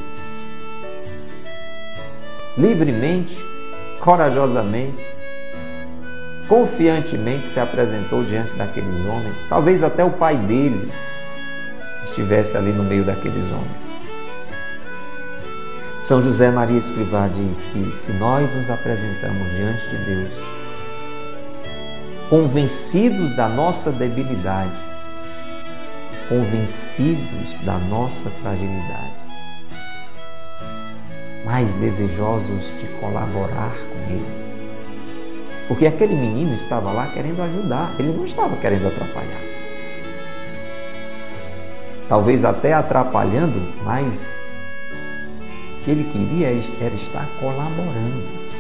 livremente, 2.59 3.35
corajosamente, 3.99 5.07
confiantemente 6.47 7.47
se 7.47 7.61
apresentou 7.61 8.23
diante 8.25 8.53
daqueles 8.53 9.01
homens, 9.07 9.43
talvez 9.49 9.83
até 9.83 10.05
o 10.05 10.11
pai 10.11 10.37
dele 10.37 10.93
estivesse 12.05 12.55
ali 12.55 12.73
no 12.73 12.85
meio 12.85 13.05
daqueles 13.05 13.51
homens. 13.51 13.97
São 15.99 16.21
José 16.21 16.51
Maria 16.51 16.79
Escrivá 16.79 17.27
diz 17.27 17.65
que 17.73 17.91
se 17.91 18.13
nós 18.13 18.55
nos 18.55 18.69
apresentamos 18.69 19.51
diante 19.53 19.89
de 19.89 19.97
Deus, 20.05 20.62
convencidos 22.33 23.35
da 23.35 23.47
nossa 23.47 23.93
debilidade, 23.93 24.73
convencidos 26.31 27.59
da 27.59 27.77
nossa 27.77 28.31
fragilidade, 28.31 29.13
mas 31.45 31.75
desejosos 31.75 32.75
de 32.81 32.87
colaborar 32.99 33.75
com 33.75 34.15
Ele. 34.15 34.27
Porque 35.69 35.87
aquele 35.87 36.15
menino 36.15 36.55
estava 36.55 36.91
lá 36.91 37.07
querendo 37.09 37.43
ajudar, 37.43 37.95
ele 37.99 38.17
não 38.17 38.25
estava 38.25 38.57
querendo 38.57 38.87
atrapalhar. 38.87 39.43
Talvez 42.09 42.47
até 42.47 42.73
atrapalhando, 42.73 43.61
mas 43.85 44.39
o 45.77 45.85
que 45.85 45.91
ele 45.91 46.11
queria 46.11 46.49
era 46.81 46.95
estar 46.95 47.29
colaborando. 47.39 48.52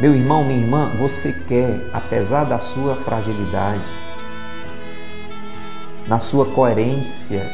Meu 0.00 0.14
irmão, 0.14 0.44
minha 0.44 0.60
irmã, 0.60 0.92
você 0.96 1.32
quer, 1.32 1.76
apesar 1.92 2.44
da 2.44 2.56
sua 2.56 2.94
fragilidade, 2.94 3.82
na 6.06 6.20
sua 6.20 6.46
coerência 6.46 7.50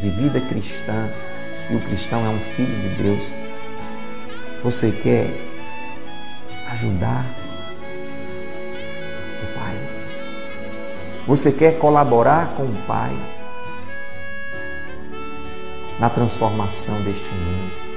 de 0.00 0.08
vida 0.08 0.40
cristã, 0.40 1.08
e 1.68 1.74
o 1.74 1.80
cristão 1.80 2.24
é 2.24 2.28
um 2.28 2.38
filho 2.38 2.72
de 2.82 3.02
Deus, 3.02 3.34
você 4.62 4.92
quer 4.92 5.26
ajudar 6.70 7.24
o 9.42 9.58
Pai. 9.58 9.76
Você 11.26 11.50
quer 11.50 11.80
colaborar 11.80 12.54
com 12.56 12.62
o 12.62 12.76
Pai 12.86 13.10
na 15.98 16.08
transformação 16.08 17.02
deste 17.02 17.28
mundo. 17.34 17.87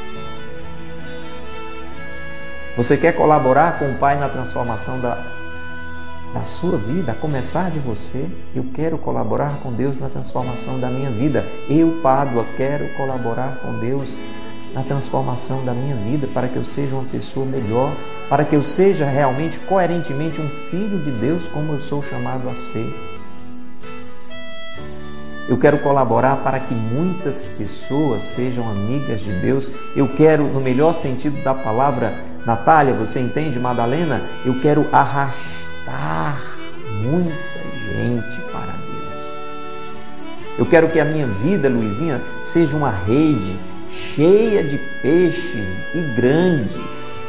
Você 2.78 2.95
quer 2.95 3.13
colaborar 3.13 3.78
com 3.78 3.91
o 3.91 3.95
Pai 3.95 4.17
na 4.17 4.30
transformação 4.30 4.97
da, 4.99 5.22
da 6.34 6.45
sua 6.45 6.78
vida, 6.78 7.11
a 7.11 7.15
começar 7.15 7.69
de 7.69 7.80
você? 7.80 8.26
Eu 8.55 8.65
quero 8.74 8.97
colaborar 8.97 9.57
com 9.61 9.74
Deus 9.74 9.99
na 9.99 10.07
transformação 10.07 10.80
da 10.80 10.88
minha 10.88 11.09
vida. 11.09 11.45
Eu, 11.69 11.99
Pádua, 12.01 12.45
quero 12.55 12.88
colaborar 12.95 13.57
com 13.61 13.78
Deus 13.80 14.15
na 14.74 14.84
transformação 14.84 15.65
da 15.65 15.74
minha 15.74 15.97
vida 15.97 16.28
para 16.34 16.47
que 16.47 16.55
eu 16.55 16.63
seja 16.63 16.95
uma 16.95 17.03
pessoa 17.03 17.45
melhor, 17.45 17.93
para 18.30 18.45
que 18.45 18.55
eu 18.55 18.63
seja 18.63 19.05
realmente, 19.05 19.59
coerentemente, 19.59 20.39
um 20.39 20.47
filho 20.47 20.97
de 20.99 21.11
Deus 21.11 21.49
como 21.49 21.74
eu 21.74 21.82
sou 21.82 22.01
chamado 22.01 22.49
a 22.49 22.55
ser. 22.55 22.89
Eu 25.49 25.57
quero 25.57 25.80
colaborar 25.80 26.38
para 26.38 26.61
que 26.61 26.74
muitas 26.74 27.49
pessoas 27.49 28.22
sejam 28.22 28.69
amigas 28.69 29.19
de 29.19 29.34
Deus. 29.41 29.69
Eu 29.93 30.07
quero, 30.07 30.45
no 30.45 30.61
melhor 30.61 30.93
sentido 30.93 31.43
da 31.43 31.53
palavra, 31.53 32.31
Natália, 32.46 32.94
você 32.94 33.20
entende, 33.20 33.60
Madalena? 33.60 34.24
Eu 34.44 34.60
quero 34.60 34.88
arrastar 34.92 36.42
muita 37.04 37.32
gente 37.94 38.42
para 38.52 38.74
Deus. 38.74 39.12
Eu 40.58 40.66
quero 40.66 40.89
que 40.89 41.00
a 41.00 41.06
minha 41.06 41.28
vida, 41.28 41.70
Luizinha, 41.70 42.20
seja 42.44 42.76
uma 42.76 42.89
rede 42.89 43.60
cheia 43.89 44.64
de 44.64 44.78
peixes 45.02 45.84
e 45.94 46.02
grandes, 46.16 47.26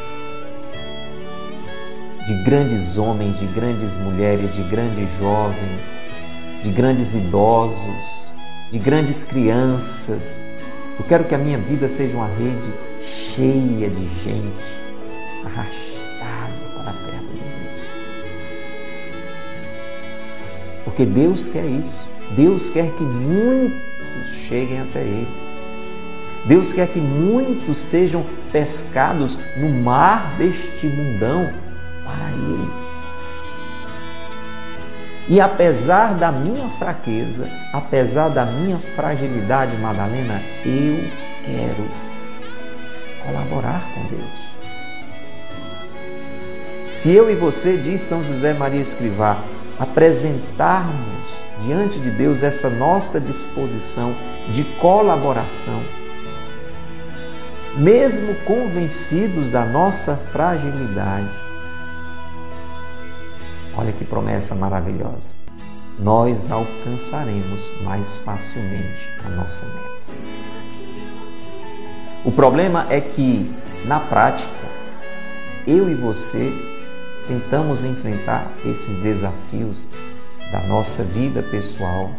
de 2.25 2.43
grandes 2.43 2.97
homens, 2.97 3.39
de 3.39 3.45
grandes 3.47 3.95
mulheres, 3.97 4.55
de 4.55 4.63
grandes 4.63 5.09
jovens, 5.19 6.07
de 6.63 6.71
grandes 6.71 7.13
idosos, 7.13 8.31
de 8.71 8.79
grandes 8.79 9.23
crianças. 9.23 10.39
Eu 10.97 11.05
quero 11.05 11.23
que 11.25 11.35
a 11.35 11.37
minha 11.37 11.57
vida 11.57 11.87
seja 11.87 12.17
uma 12.17 12.27
rede 12.27 12.73
cheia 13.03 13.89
de 13.89 14.07
gente 14.23 14.82
arrastada 15.45 16.53
para 16.75 16.93
perto 16.93 17.31
de 17.31 17.39
Deus. 17.39 17.83
Porque 20.83 21.05
Deus 21.05 21.47
quer 21.47 21.65
isso. 21.65 22.09
Deus 22.35 22.69
quer 22.69 22.91
que 22.91 23.03
muitos 23.03 24.33
cheguem 24.47 24.81
até 24.81 24.99
Ele. 24.99 25.27
Deus 26.45 26.73
quer 26.73 26.87
que 26.87 26.99
muitos 26.99 27.77
sejam 27.77 28.25
pescados 28.51 29.37
no 29.57 29.69
mar 29.81 30.35
deste 30.37 30.87
mundão 30.87 31.51
para 32.03 32.31
Ele. 32.31 32.83
E 35.29 35.39
apesar 35.39 36.15
da 36.15 36.31
minha 36.31 36.69
fraqueza, 36.71 37.49
apesar 37.71 38.27
da 38.29 38.45
minha 38.45 38.77
fragilidade, 38.77 39.77
Madalena, 39.77 40.41
eu 40.65 41.01
quero 41.45 41.87
colaborar 43.25 43.81
com 43.93 44.07
Deus. 44.07 44.52
Se 46.93 47.11
eu 47.11 47.27
e 47.27 47.33
você, 47.33 47.75
diz 47.75 48.01
São 48.01 48.23
José 48.23 48.53
Maria 48.53 48.79
Escrivá, 48.79 49.43
apresentarmos 49.79 51.39
diante 51.65 51.99
de 51.99 52.11
Deus 52.11 52.43
essa 52.43 52.69
nossa 52.69 53.19
disposição 53.19 54.13
de 54.51 54.63
colaboração, 54.79 55.81
mesmo 57.75 58.35
convencidos 58.45 59.49
da 59.49 59.65
nossa 59.65 60.15
fragilidade, 60.15 61.31
Olha 63.75 63.91
que 63.91 64.05
promessa 64.05 64.53
maravilhosa. 64.53 65.33
Nós 65.97 66.51
alcançaremos 66.51 67.71
mais 67.81 68.17
facilmente 68.19 69.09
a 69.25 69.29
nossa 69.29 69.65
meta. 69.65 70.13
O 72.23 72.31
problema 72.31 72.85
é 72.91 73.01
que, 73.01 73.51
na 73.83 73.99
prática, 73.99 74.51
eu 75.65 75.89
e 75.89 75.95
você 75.95 76.72
tentamos 77.27 77.83
enfrentar 77.83 78.51
esses 78.65 78.95
desafios 78.97 79.87
da 80.51 80.61
nossa 80.63 81.03
vida 81.03 81.41
pessoal, 81.43 82.11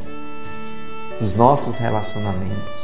dos 1.20 1.34
nossos 1.34 1.78
relacionamentos, 1.78 2.74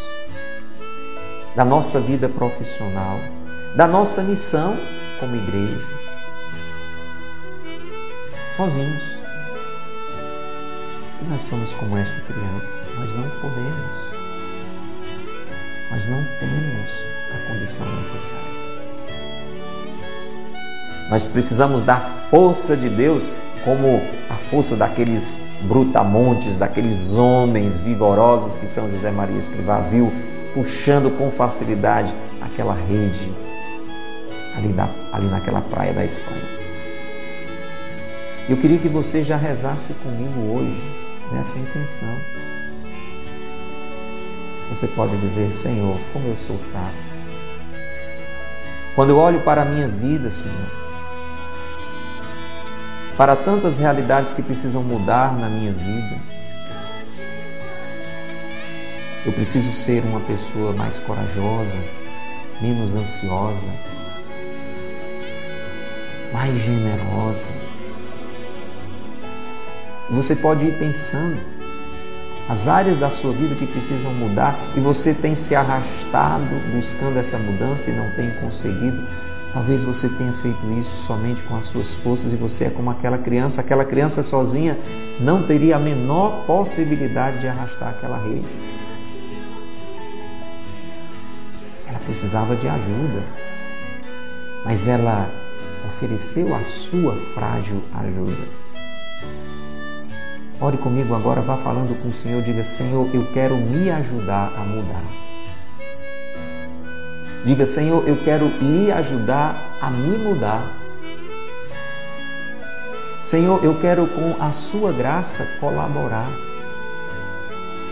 da 1.57 1.65
nossa 1.65 2.01
vida 2.01 2.29
profissional, 2.29 3.19
da 3.77 3.87
nossa 3.87 4.23
missão 4.23 4.77
como 5.19 5.37
igreja 5.37 6.01
sozinhos. 8.61 9.03
E 11.23 11.25
nós 11.31 11.41
somos 11.43 11.73
como 11.73 11.97
esta 11.97 12.21
criança, 12.21 12.85
nós 12.99 13.15
não 13.15 13.31
podemos, 13.41 14.21
nós 15.91 16.07
não 16.07 16.25
temos 16.39 16.91
a 17.35 17.53
condição 17.53 17.87
necessária. 17.97 18.60
Nós 21.11 21.29
precisamos 21.29 21.83
da 21.83 21.97
força 21.97 22.77
de 22.77 22.89
Deus, 22.89 23.29
como 23.65 24.01
a 24.31 24.35
força 24.35 24.77
daqueles 24.77 25.41
brutamontes, 25.63 26.57
daqueles 26.57 27.17
homens 27.17 27.79
vigorosos 27.79 28.57
que 28.57 28.67
São 28.69 28.89
José 28.89 29.11
Maria 29.11 29.37
Escrivá 29.37 29.81
viu 29.81 30.13
puxando 30.55 31.11
com 31.19 31.29
facilidade 31.29 32.15
aquela 32.41 32.75
rede 32.75 33.35
ali, 34.57 34.73
na, 34.73 34.89
ali 35.13 35.27
naquela 35.27 35.61
praia 35.61 35.93
da 35.93 36.05
Espanha. 36.05 36.61
Eu 38.49 38.57
queria 38.57 38.79
que 38.79 38.89
você 38.89 39.25
já 39.25 39.37
rezasse 39.37 39.95
comigo 39.95 40.41
hoje 40.55 40.81
nessa 41.33 41.59
intenção. 41.59 42.09
Você 44.71 44.87
pode 44.87 45.17
dizer, 45.19 45.51
Senhor, 45.51 45.99
como 46.13 46.29
eu 46.29 46.37
sou 46.37 46.57
fraco. 46.71 47.11
Quando 48.95 49.11
eu 49.11 49.19
olho 49.19 49.41
para 49.41 49.63
a 49.63 49.65
minha 49.65 49.89
vida, 49.89 50.31
Senhor, 50.31 50.90
para 53.21 53.37
tantas 53.37 53.77
realidades 53.77 54.33
que 54.33 54.41
precisam 54.41 54.83
mudar 54.83 55.37
na 55.39 55.47
minha 55.47 55.73
vida, 55.73 56.17
eu 59.27 59.33
preciso 59.35 59.75
ser 59.75 60.03
uma 60.05 60.21
pessoa 60.21 60.73
mais 60.73 60.99
corajosa, 61.01 61.77
menos 62.63 62.95
ansiosa, 62.95 63.69
mais 66.33 66.59
generosa 66.63 67.51
você 70.09 70.35
pode 70.35 70.65
ir 70.65 70.79
pensando 70.79 71.39
as 72.49 72.69
áreas 72.69 72.97
da 72.97 73.11
sua 73.11 73.33
vida 73.33 73.55
que 73.55 73.67
precisam 73.67 74.15
mudar 74.15 74.59
e 74.75 74.81
você 74.81 75.13
tem 75.13 75.35
se 75.35 75.55
arrastado 75.55 76.47
buscando 76.75 77.19
essa 77.19 77.37
mudança 77.37 77.91
e 77.91 77.93
não 77.93 78.11
tem 78.17 78.31
conseguido. 78.41 79.30
Talvez 79.53 79.83
você 79.83 80.09
tenha 80.09 80.33
feito 80.33 80.65
isso 80.79 81.03
somente 81.03 81.43
com 81.43 81.57
as 81.57 81.65
suas 81.65 81.95
forças 81.95 82.33
e 82.33 82.37
você 82.37 82.67
é 82.67 82.71
como 82.71 82.89
aquela 82.91 83.19
criança. 83.19 83.61
Aquela 83.61 83.85
criança 83.85 84.23
sozinha 84.23 84.79
não 85.19 85.43
teria 85.43 85.77
a 85.77 85.79
menor 85.79 86.45
possibilidade 86.47 87.41
de 87.41 87.49
arrastar 87.49 87.91
aquela 87.91 88.19
rede. 88.19 88.47
Ela 91.89 91.99
precisava 91.99 92.55
de 92.55 92.69
ajuda, 92.69 93.23
mas 94.65 94.87
ela 94.87 95.29
ofereceu 95.89 96.55
a 96.55 96.63
sua 96.63 97.17
frágil 97.35 97.83
ajuda. 97.95 98.61
Ore 100.61 100.77
comigo 100.77 101.15
agora, 101.15 101.41
vá 101.41 101.57
falando 101.57 102.01
com 102.01 102.09
o 102.09 102.15
Senhor, 102.15 102.41
diga: 102.43 102.63
Senhor, 102.63 103.09
eu 103.13 103.27
quero 103.33 103.57
me 103.57 103.91
ajudar 103.91 104.53
a 104.57 104.61
mudar. 104.61 105.30
Diga: 107.45 107.65
Senhor, 107.65 108.07
eu 108.07 108.17
quero 108.23 108.47
me 108.63 108.91
ajudar 108.93 109.79
a 109.81 109.91
me 109.91 110.19
mudar. 110.19 110.77
Senhor, 113.23 113.63
eu 113.65 113.79
quero 113.81 114.07
com 114.07 114.43
a 114.43 114.53
Sua 114.53 114.93
graça 114.93 115.47
colaborar. 115.61 116.29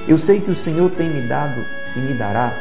Eu 0.07 0.19
sei 0.19 0.41
que 0.41 0.51
o 0.51 0.55
Senhor 0.55 0.91
tem 0.91 1.11
me 1.11 1.29
dado 1.29 1.63
e 1.95 1.99
me 1.99 2.15
dará 2.15 2.53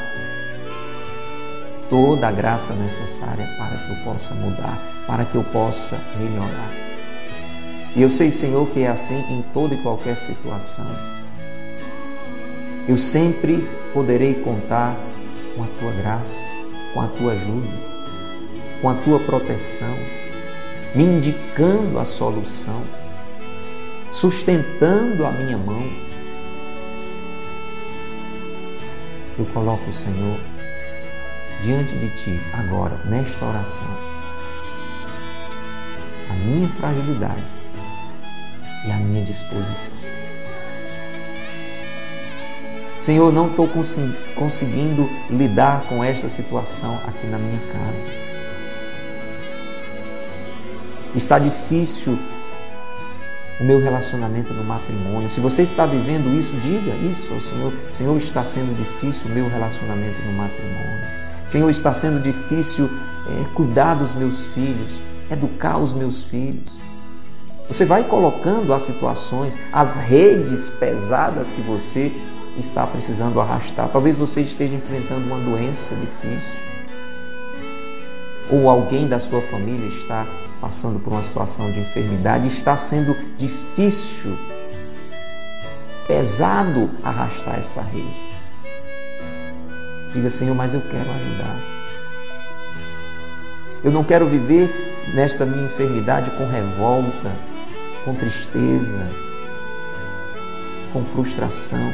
toda 1.89 2.27
a 2.27 2.31
graça 2.31 2.73
necessária 2.73 3.47
para 3.57 3.77
que 3.77 3.91
eu 3.91 4.03
possa 4.03 4.33
mudar, 4.35 4.77
para 5.07 5.23
que 5.23 5.35
eu 5.35 5.43
possa 5.45 5.97
melhorar. 6.17 6.71
E 7.95 8.01
eu 8.01 8.09
sei, 8.09 8.29
Senhor, 8.29 8.67
que 8.69 8.81
é 8.81 8.87
assim 8.87 9.19
em 9.31 9.41
toda 9.53 9.73
e 9.73 9.81
qualquer 9.81 10.17
situação. 10.17 10.85
Eu 12.87 12.97
sempre 12.97 13.67
poderei 13.93 14.35
contar 14.35 14.95
com 15.55 15.63
a 15.63 15.67
tua 15.79 15.91
graça, 15.93 16.53
com 16.93 17.01
a 17.01 17.07
tua 17.07 17.33
ajuda, 17.33 17.67
com 18.81 18.89
a 18.89 18.93
tua 18.95 19.19
proteção, 19.19 19.95
me 20.95 21.03
indicando 21.03 21.99
a 21.99 22.05
solução, 22.05 22.83
sustentando 24.11 25.25
a 25.25 25.31
minha 25.31 25.57
mão. 25.57 25.83
Eu 29.37 29.45
coloco 29.53 29.89
o 29.89 29.93
Senhor 29.93 30.39
diante 31.61 31.95
de 31.97 32.09
ti 32.17 32.39
agora, 32.53 32.99
nesta 33.05 33.45
oração, 33.45 33.87
a 36.29 36.33
minha 36.45 36.67
fragilidade 36.69 37.43
e 38.85 38.91
à 38.91 38.97
minha 38.97 39.23
disposição. 39.23 40.26
Senhor, 42.99 43.31
não 43.31 43.47
estou 43.47 43.69
conseguindo 44.35 45.09
lidar 45.29 45.83
com 45.83 46.03
esta 46.03 46.27
situação 46.27 46.99
aqui 47.07 47.27
na 47.27 47.37
minha 47.37 47.59
casa. 47.71 48.07
Está 51.15 51.37
difícil 51.39 52.17
o 53.59 53.63
meu 53.63 53.79
relacionamento 53.79 54.53
no 54.53 54.63
matrimônio. 54.63 55.29
Se 55.29 55.39
você 55.39 55.63
está 55.63 55.85
vivendo 55.85 56.37
isso, 56.37 56.53
diga 56.57 56.91
isso 57.09 57.33
ao 57.33 57.41
Senhor. 57.41 57.73
Senhor, 57.91 58.17
está 58.17 58.43
sendo 58.43 58.75
difícil 58.75 59.29
o 59.29 59.33
meu 59.33 59.49
relacionamento 59.49 60.19
no 60.25 60.33
matrimônio. 60.33 61.07
Senhor, 61.45 61.69
está 61.69 61.93
sendo 61.93 62.21
difícil 62.21 62.89
é, 63.27 63.53
cuidar 63.53 63.95
dos 63.95 64.13
meus 64.13 64.45
filhos, 64.45 65.01
educar 65.31 65.77
os 65.77 65.93
meus 65.93 66.23
filhos. 66.23 66.77
Você 67.67 67.85
vai 67.85 68.03
colocando 68.03 68.73
as 68.73 68.83
situações, 68.83 69.57
as 69.73 69.97
redes 69.97 70.69
pesadas 70.69 71.51
que 71.51 71.61
você 71.61 72.11
está 72.57 72.85
precisando 72.87 73.39
arrastar. 73.39 73.89
Talvez 73.89 74.15
você 74.15 74.41
esteja 74.41 74.73
enfrentando 74.73 75.27
uma 75.27 75.39
doença 75.39 75.95
difícil. 75.95 76.67
Ou 78.49 78.69
alguém 78.69 79.07
da 79.07 79.19
sua 79.19 79.41
família 79.41 79.87
está 79.87 80.25
passando 80.59 80.99
por 80.99 81.13
uma 81.13 81.23
situação 81.23 81.71
de 81.71 81.79
enfermidade, 81.79 82.47
está 82.47 82.75
sendo 82.75 83.15
difícil, 83.37 84.37
pesado 86.07 86.89
arrastar 87.03 87.59
essa 87.59 87.81
rede. 87.81 88.27
Diga, 90.13 90.29
Senhor, 90.29 90.55
mas 90.55 90.73
eu 90.73 90.81
quero 90.81 91.11
ajudar. 91.11 91.59
Eu 93.83 93.91
não 93.91 94.03
quero 94.03 94.25
viver 94.27 94.69
nesta 95.13 95.45
minha 95.45 95.65
enfermidade 95.65 96.31
com 96.31 96.45
revolta, 96.47 97.35
com 98.03 98.15
tristeza, 98.15 99.07
com 100.91 101.03
frustração. 101.03 101.93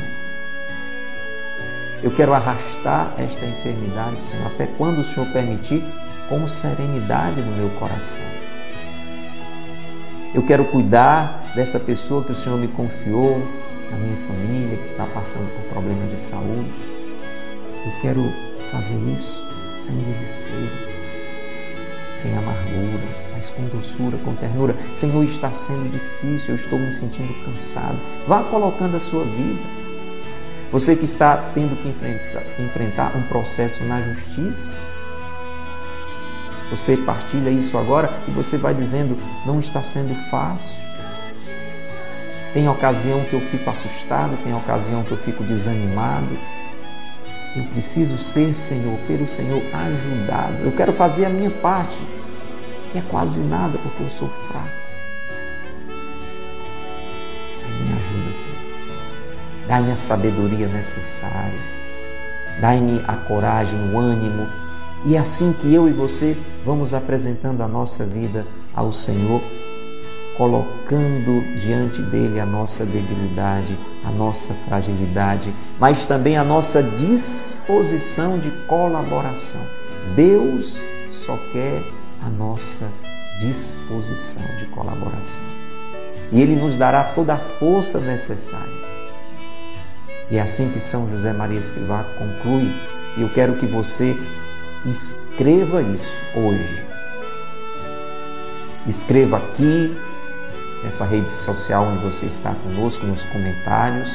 Eu 2.03 2.11
quero 2.11 2.33
arrastar 2.33 3.13
esta 3.17 3.45
enfermidade, 3.45 4.21
Senhor, 4.21 4.45
até 4.47 4.67
quando 4.67 4.99
o 4.99 5.03
Senhor 5.05 5.25
permitir, 5.31 5.81
com 6.27 6.45
serenidade 6.49 7.41
no 7.41 7.53
meu 7.53 7.69
coração. 7.79 8.21
Eu 10.33 10.45
quero 10.45 10.65
cuidar 10.65 11.41
desta 11.55 11.79
pessoa 11.79 12.21
que 12.21 12.33
o 12.33 12.35
Senhor 12.35 12.59
me 12.59 12.67
confiou, 12.67 13.41
da 13.89 13.95
minha 13.95 14.17
família 14.27 14.77
que 14.77 14.85
está 14.85 15.05
passando 15.05 15.49
por 15.55 15.63
problemas 15.71 16.11
de 16.11 16.19
saúde. 16.19 16.69
Eu 17.85 17.91
quero 18.01 18.21
fazer 18.69 18.97
isso 19.09 19.41
sem 19.79 19.95
desespero, 19.99 20.71
sem 22.17 22.37
amargura, 22.37 23.03
mas 23.33 23.49
com 23.49 23.63
doçura, 23.67 24.17
com 24.17 24.35
ternura. 24.35 24.75
Senhor, 24.93 25.23
está 25.23 25.53
sendo 25.53 25.89
difícil, 25.89 26.49
eu 26.49 26.55
estou 26.55 26.77
me 26.77 26.91
sentindo 26.91 27.33
cansado. 27.45 27.97
Vá 28.27 28.43
colocando 28.43 28.97
a 28.97 28.99
sua 28.99 29.23
vida. 29.23 29.82
Você 30.73 30.95
que 30.95 31.05
está 31.05 31.37
tendo 31.53 31.75
que 31.75 31.87
enfrentar, 31.87 33.15
um 33.15 33.21
processo 33.27 33.83
na 33.83 34.01
justiça, 34.01 34.79
você 36.71 36.97
partilha 36.97 37.51
isso 37.51 37.77
agora 37.77 38.11
e 38.27 38.31
você 38.31 38.57
vai 38.57 38.73
dizendo: 38.73 39.15
não 39.45 39.59
está 39.59 39.83
sendo 39.83 40.15
fácil. 40.31 40.75
Tem 42.55 42.67
ocasião 42.67 43.23
que 43.25 43.33
eu 43.33 43.39
fico 43.39 43.69
assustado, 43.69 44.35
tem 44.43 44.55
ocasião 44.55 45.03
que 45.03 45.11
eu 45.11 45.17
fico 45.17 45.43
desanimado. 45.43 46.35
Eu 47.55 47.65
preciso 47.65 48.17
ser, 48.17 48.55
Senhor, 48.55 48.97
pelo 49.05 49.27
Senhor, 49.27 49.61
ajudado. 49.75 50.63
Eu 50.63 50.71
quero 50.71 50.91
fazer 50.91 51.25
a 51.25 51.29
minha 51.29 51.51
parte, 51.51 51.99
que 52.91 52.97
é 52.97 53.03
quase 53.11 53.41
nada, 53.41 53.77
porque 53.77 54.01
eu 54.01 54.09
sou 54.09 54.27
fraco. 54.27 54.69
Mas 57.61 57.77
me 57.77 57.93
ajuda, 57.93 58.33
Senhor. 58.33 58.72
Dá-me 59.67 59.91
a 59.91 59.95
sabedoria 59.95 60.67
necessária. 60.67 61.59
Dá-me 62.59 63.03
a 63.07 63.15
coragem, 63.15 63.79
o 63.91 63.97
ânimo. 63.97 64.47
E 65.05 65.15
é 65.15 65.19
assim 65.19 65.53
que 65.53 65.73
eu 65.73 65.87
e 65.87 65.93
você 65.93 66.37
vamos 66.65 66.93
apresentando 66.93 67.61
a 67.61 67.67
nossa 67.67 68.05
vida 68.05 68.45
ao 68.73 68.91
Senhor 68.91 69.41
colocando 70.37 71.43
diante 71.59 72.01
dele 72.01 72.39
a 72.39 72.45
nossa 72.45 72.85
debilidade, 72.85 73.77
a 74.03 74.09
nossa 74.11 74.53
fragilidade, 74.67 75.53
mas 75.79 76.05
também 76.05 76.37
a 76.37 76.43
nossa 76.43 76.81
disposição 76.81 78.39
de 78.39 78.49
colaboração. 78.67 79.61
Deus 80.15 80.81
só 81.11 81.37
quer 81.51 81.81
a 82.21 82.29
nossa 82.29 82.89
disposição 83.39 84.43
de 84.59 84.65
colaboração. 84.67 85.43
E 86.31 86.41
Ele 86.41 86.55
nos 86.55 86.77
dará 86.77 87.03
toda 87.03 87.33
a 87.33 87.37
força 87.37 87.99
necessária. 87.99 88.82
E 90.31 90.37
é 90.37 90.41
assim 90.41 90.69
que 90.69 90.79
São 90.79 91.07
José 91.07 91.33
Maria 91.33 91.59
Escrivá 91.59 92.03
conclui, 92.17 92.73
e 93.17 93.21
eu 93.21 93.29
quero 93.29 93.55
que 93.55 93.65
você 93.65 94.17
escreva 94.85 95.81
isso 95.81 96.21
hoje. 96.35 96.85
Escreva 98.87 99.37
aqui 99.37 99.95
nessa 100.83 101.05
rede 101.05 101.29
social 101.29 101.85
onde 101.85 102.03
você 102.03 102.25
está 102.25 102.53
conosco, 102.53 103.05
nos 103.05 103.23
comentários. 103.23 104.11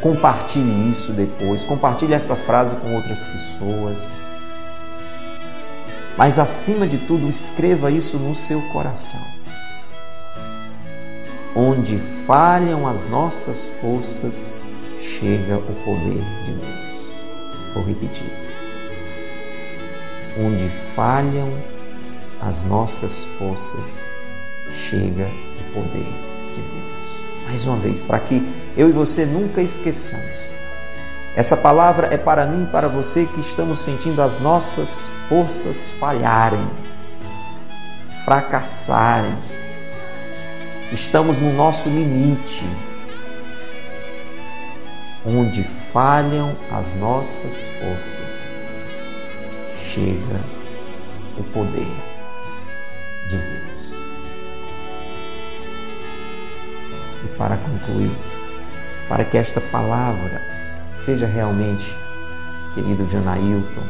Compartilhe 0.00 0.90
isso 0.90 1.12
depois, 1.12 1.64
compartilhe 1.64 2.14
essa 2.14 2.36
frase 2.36 2.76
com 2.76 2.94
outras 2.94 3.24
pessoas. 3.24 4.12
Mas 6.16 6.38
acima 6.38 6.86
de 6.86 6.98
tudo, 6.98 7.28
escreva 7.30 7.90
isso 7.90 8.18
no 8.18 8.34
seu 8.34 8.60
coração. 8.72 9.20
Onde 11.54 11.96
falham 11.96 12.86
as 12.86 13.08
nossas 13.08 13.70
forças, 13.80 14.52
chega 15.08 15.56
o 15.56 15.74
poder 15.84 16.22
de 16.44 16.52
Deus. 16.52 17.12
Vou 17.74 17.84
repetir. 17.84 18.30
Onde 20.38 20.68
falham 20.94 21.52
as 22.40 22.62
nossas 22.62 23.24
forças, 23.38 24.04
chega 24.76 25.26
o 25.60 25.72
poder 25.72 26.04
de 26.04 26.62
Deus. 26.62 27.46
Mais 27.46 27.66
uma 27.66 27.76
vez, 27.78 28.02
para 28.02 28.20
que 28.20 28.46
eu 28.76 28.88
e 28.88 28.92
você 28.92 29.24
nunca 29.24 29.62
esqueçamos. 29.62 30.46
Essa 31.34 31.56
palavra 31.56 32.12
é 32.12 32.18
para 32.18 32.46
mim 32.46 32.64
e 32.64 32.70
para 32.70 32.88
você 32.88 33.24
que 33.24 33.40
estamos 33.40 33.80
sentindo 33.80 34.20
as 34.20 34.38
nossas 34.40 35.08
forças 35.28 35.92
falharem, 35.98 36.68
fracassarem. 38.24 39.34
Estamos 40.92 41.38
no 41.38 41.52
nosso 41.52 41.88
limite. 41.88 42.64
Onde 45.30 45.62
falham 45.62 46.56
as 46.72 46.94
nossas 46.94 47.68
forças, 47.78 48.56
chega 49.76 50.40
o 51.36 51.42
poder 51.52 51.86
de 53.28 53.36
Deus. 53.36 53.92
E 57.22 57.28
para 57.36 57.58
concluir, 57.58 58.10
para 59.06 59.22
que 59.22 59.36
esta 59.36 59.60
palavra 59.60 60.40
seja 60.94 61.26
realmente, 61.26 61.94
querido 62.72 63.06
Janailton, 63.06 63.84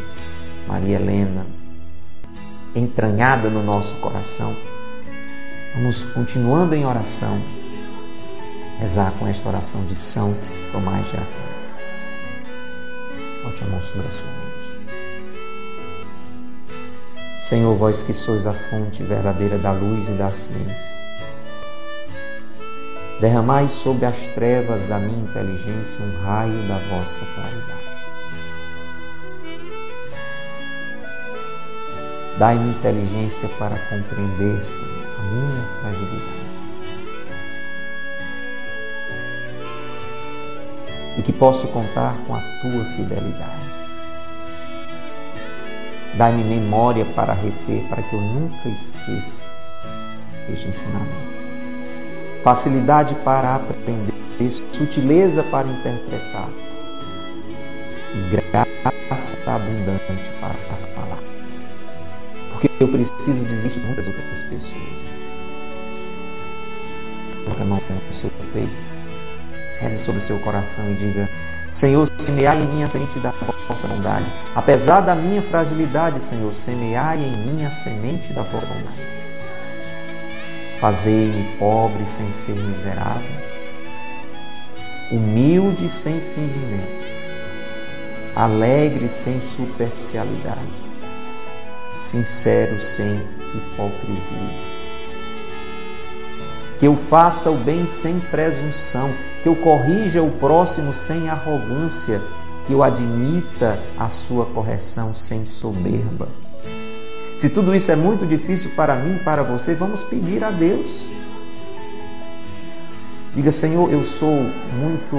Maria 0.66 0.96
Helena, 0.96 1.46
entranhada 2.74 3.48
no 3.48 3.62
nosso 3.62 3.94
coração, 4.00 4.56
vamos 5.76 6.02
continuando 6.02 6.74
em 6.74 6.84
oração, 6.84 7.40
rezar 8.80 9.12
com 9.20 9.28
esta 9.28 9.48
oração 9.48 9.84
de 9.86 9.94
São 9.94 10.34
De 10.70 10.76
Aquino. 10.76 11.48
Bote 13.44 13.62
a 13.62 13.66
mão 13.66 13.80
sobre 13.80 14.06
a 14.06 14.10
sua 14.10 14.26
mente. 14.26 14.48
Senhor, 17.40 17.74
vós 17.76 18.02
que 18.02 18.12
sois 18.12 18.46
a 18.46 18.52
fonte 18.52 19.02
verdadeira 19.02 19.58
da 19.58 19.72
luz 19.72 20.08
e 20.08 20.12
da 20.12 20.30
ciência, 20.30 20.98
Derramai 23.20 23.66
sobre 23.66 24.06
as 24.06 24.16
trevas 24.28 24.86
da 24.86 25.00
minha 25.00 25.24
inteligência 25.24 26.04
um 26.04 26.22
raio 26.22 26.68
da 26.68 26.78
vossa 26.88 27.20
claridade. 27.34 27.88
Dai-me 32.38 32.70
inteligência 32.70 33.48
para 33.58 33.76
compreender, 33.76 34.62
Senhor, 34.62 35.04
a 35.18 35.22
minha 35.22 35.64
fragilidade. 35.80 36.37
E 41.18 41.22
que 41.22 41.32
posso 41.32 41.68
contar 41.68 42.16
com 42.26 42.34
a 42.34 42.40
tua 42.62 42.84
fidelidade. 42.96 43.68
Dai-me 46.14 46.44
memória 46.44 47.04
para 47.04 47.34
reter, 47.34 47.82
para 47.88 48.02
que 48.02 48.14
eu 48.14 48.20
nunca 48.20 48.68
esqueça 48.68 49.52
este 50.48 50.68
ensinamento 50.68 51.38
facilidade 52.48 53.14
para 53.16 53.56
aprender, 53.56 54.14
sutileza 54.72 55.42
para 55.44 55.68
interpretar 55.68 56.48
e 58.14 58.30
graça 58.30 59.36
abundante 59.46 60.30
para 60.40 60.54
falar. 60.94 61.22
Porque 62.52 62.70
eu 62.80 62.88
preciso 62.88 63.44
dizer 63.44 63.68
isso 63.68 63.80
para 63.80 63.88
muitas 63.88 64.06
outras 64.06 64.42
pessoas. 64.44 65.04
Coloque 67.44 67.62
a 67.62 67.64
mão 67.64 67.82
no 67.90 68.14
seu 68.14 68.30
peito, 68.52 68.70
reze 69.80 69.98
sobre 69.98 70.20
o 70.20 70.22
seu 70.22 70.38
coração 70.38 70.90
e 70.90 70.94
diga: 70.94 71.28
Senhor, 71.70 72.08
semeai 72.18 72.60
em 72.60 72.66
mim 72.66 72.82
a 72.82 72.88
semente 72.88 73.18
da 73.18 73.32
vossa 73.68 73.86
bondade. 73.86 74.32
Apesar 74.54 75.00
da 75.00 75.14
minha 75.14 75.42
fragilidade, 75.42 76.22
Senhor, 76.22 76.54
semeai 76.54 77.18
em 77.18 77.36
mim 77.46 77.64
a 77.64 77.70
semente 77.70 78.32
da 78.32 78.42
vossa 78.42 78.66
bondade. 78.66 79.18
Fazei-me 80.80 81.56
pobre 81.58 82.06
sem 82.06 82.30
ser 82.30 82.54
miserável, 82.54 83.40
humilde 85.10 85.88
sem 85.88 86.20
fingimento, 86.20 87.04
alegre 88.36 89.08
sem 89.08 89.40
superficialidade, 89.40 90.70
sincero 91.98 92.80
sem 92.80 93.26
hipocrisia. 93.52 94.38
Que 96.78 96.86
eu 96.86 96.94
faça 96.94 97.50
o 97.50 97.56
bem 97.56 97.84
sem 97.84 98.20
presunção, 98.20 99.12
que 99.42 99.48
eu 99.48 99.56
corrija 99.56 100.22
o 100.22 100.30
próximo 100.32 100.92
sem 100.92 101.28
arrogância, 101.28 102.22
que 102.66 102.72
eu 102.72 102.82
admita 102.82 103.78
a 103.98 104.08
sua 104.08 104.46
correção 104.46 105.14
sem 105.14 105.44
soberba 105.44 106.28
se 107.38 107.48
tudo 107.48 107.72
isso 107.72 107.92
é 107.92 107.94
muito 107.94 108.26
difícil 108.26 108.72
para 108.74 108.96
mim 108.96 109.14
e 109.14 109.18
para 109.20 109.44
você, 109.44 109.72
vamos 109.72 110.02
pedir 110.02 110.42
a 110.42 110.50
Deus. 110.50 111.04
Diga, 113.32 113.52
Senhor, 113.52 113.92
eu 113.92 114.02
sou 114.02 114.42
muito 114.74 115.16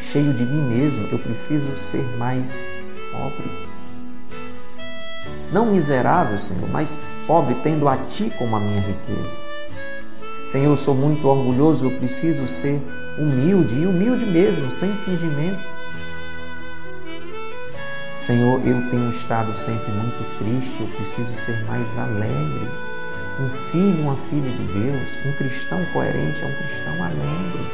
cheio 0.00 0.34
de 0.34 0.44
mim 0.44 0.74
mesmo, 0.74 1.06
eu 1.12 1.20
preciso 1.20 1.76
ser 1.76 2.02
mais 2.18 2.64
pobre. 3.12 3.48
Não 5.52 5.66
miserável, 5.66 6.36
Senhor, 6.36 6.68
mas 6.68 6.98
pobre, 7.28 7.54
tendo 7.62 7.86
a 7.86 7.96
Ti 7.96 8.32
como 8.36 8.56
a 8.56 8.58
minha 8.58 8.80
riqueza. 8.80 9.51
Senhor, 10.52 10.76
sou 10.76 10.94
muito 10.94 11.26
orgulhoso, 11.26 11.86
eu 11.86 11.90
preciso 11.92 12.46
ser 12.46 12.78
humilde 13.18 13.74
e 13.74 13.86
humilde 13.86 14.26
mesmo, 14.26 14.70
sem 14.70 14.92
fingimento. 14.96 15.64
Senhor, 18.18 18.60
eu 18.60 18.90
tenho 18.90 19.08
estado 19.08 19.56
sempre 19.56 19.90
muito 19.92 20.38
triste, 20.38 20.82
eu 20.82 20.86
preciso 20.88 21.34
ser 21.38 21.64
mais 21.64 21.96
alegre. 21.96 22.68
Um 23.40 23.48
filho, 23.48 24.02
uma 24.02 24.14
filha 24.14 24.50
de 24.50 24.64
Deus, 24.64 25.16
um 25.24 25.32
cristão 25.38 25.82
coerente 25.86 26.42
é 26.42 26.46
um 26.46 26.54
cristão 26.54 27.02
alegre, 27.02 27.66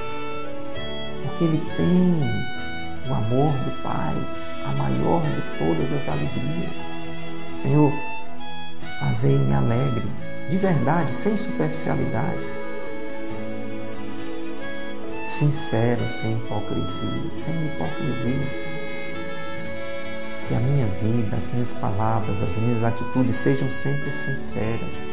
porque 1.24 1.44
ele 1.46 1.62
tem 1.76 3.10
o 3.10 3.12
amor 3.12 3.54
do 3.54 3.82
Pai, 3.82 4.14
a 4.66 4.72
maior 4.76 5.20
de 5.22 5.58
todas 5.58 5.90
as 5.90 6.08
alegrias. 6.08 6.92
Senhor, 7.56 7.92
fazei-me 9.00 9.52
alegre, 9.52 10.06
de 10.48 10.58
verdade, 10.58 11.12
sem 11.12 11.36
superficialidade, 11.36 12.57
sincero, 15.28 16.08
sem 16.08 16.32
hipocrisia, 16.32 17.32
sem 17.32 17.54
hipocrisia, 17.66 18.50
Senhor 18.50 18.88
que 20.48 20.54
a 20.54 20.60
minha 20.60 20.86
vida, 20.86 21.36
as 21.36 21.50
minhas 21.50 21.74
palavras, 21.74 22.40
as 22.40 22.58
minhas 22.58 22.82
atitudes 22.82 23.36
sejam 23.36 23.70
sempre 23.70 24.10
sinceras. 24.10 25.06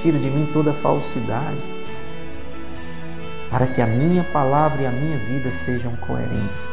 Tira 0.00 0.18
de 0.18 0.30
mim 0.30 0.48
toda 0.50 0.72
falsidade, 0.72 1.62
para 3.50 3.66
que 3.66 3.82
a 3.82 3.86
minha 3.86 4.24
palavra 4.24 4.82
e 4.82 4.86
a 4.86 4.90
minha 4.90 5.18
vida 5.18 5.52
sejam 5.52 5.94
coerentes. 5.96 6.70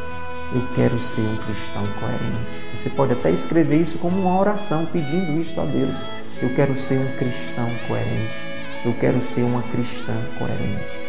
Eu 0.55 0.65
quero 0.75 0.97
ser 0.97 1.21
um 1.21 1.37
cristão 1.37 1.85
coerente. 1.99 2.75
Você 2.75 2.89
pode 2.89 3.13
até 3.13 3.29
escrever 3.29 3.81
isso 3.81 3.99
como 3.99 4.17
uma 4.17 4.39
oração, 4.39 4.85
pedindo 4.85 5.39
isto 5.39 5.59
a 5.59 5.65
Deus. 5.65 6.03
Eu 6.41 6.49
quero 6.55 6.79
ser 6.79 6.97
um 6.97 7.17
cristão 7.17 7.69
coerente. 7.85 8.33
Eu 8.85 8.93
quero 8.93 9.21
ser 9.21 9.43
uma 9.43 9.61
cristã 9.61 10.15
coerente. 10.39 11.08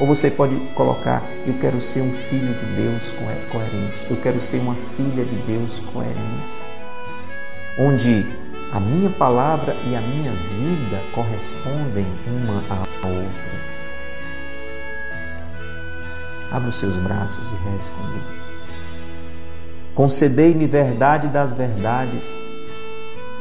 Ou 0.00 0.06
você 0.06 0.30
pode 0.30 0.56
colocar: 0.74 1.22
Eu 1.46 1.54
quero 1.60 1.80
ser 1.80 2.00
um 2.00 2.12
filho 2.12 2.52
de 2.54 2.66
Deus 2.82 3.12
coerente. 3.12 4.06
Eu 4.10 4.16
quero 4.16 4.40
ser 4.40 4.58
uma 4.58 4.74
filha 4.74 5.24
de 5.24 5.36
Deus 5.46 5.80
coerente. 5.92 6.18
Onde 7.78 8.26
a 8.72 8.80
minha 8.80 9.10
palavra 9.10 9.74
e 9.86 9.94
a 9.94 10.00
minha 10.00 10.32
vida 10.32 11.00
correspondem 11.12 12.06
uma 12.26 12.62
à 12.70 13.06
outra. 13.06 13.74
Abra 16.50 16.68
os 16.68 16.76
seus 16.76 16.96
braços 16.96 17.44
e 17.52 17.70
reze 17.70 17.90
comigo. 17.90 18.26
Concedei-me 19.94 20.66
verdade 20.66 21.28
das 21.28 21.54
verdades. 21.54 22.40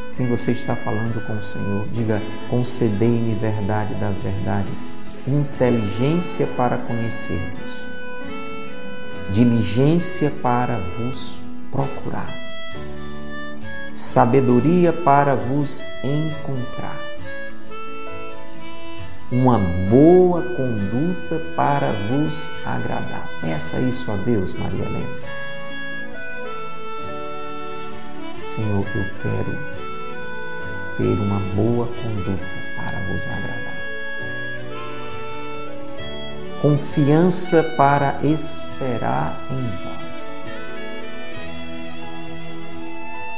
Sim, 0.10 0.28
você 0.28 0.52
está 0.52 0.76
falando 0.76 1.26
com 1.26 1.34
o 1.34 1.42
Senhor. 1.42 1.88
Diga: 1.94 2.22
concedei-me 2.50 3.34
verdade 3.34 3.96
das 3.96 4.18
verdades 4.18 4.88
inteligência 5.28 6.46
para 6.58 6.78
conhecer-vos, 6.78 7.84
diligência 9.32 10.32
para 10.42 10.78
vos 10.98 11.42
procurar, 11.72 12.30
sabedoria 13.94 14.92
para 14.92 15.36
vos 15.36 15.86
encontrar, 16.04 17.00
uma 19.32 19.58
boa 19.90 20.42
conduta 20.42 21.40
para 21.56 21.92
vos 21.92 22.52
agradar. 22.66 23.28
Peça 23.42 23.80
isso 23.80 24.12
a 24.12 24.16
Deus, 24.18 24.54
Maria 24.54 24.84
Helena. 24.86 25.44
Senhor, 28.46 28.86
eu 28.96 29.06
quero 29.22 29.58
ter 30.98 31.20
uma 31.20 31.40
boa 31.56 31.88
conduta 31.88 32.46
para 32.78 33.00
vos 33.12 33.26
agradar 33.26 33.73
confiança 36.64 37.62
para 37.76 38.22
esperar 38.24 39.38
em 39.52 39.68
vós, 39.84 40.40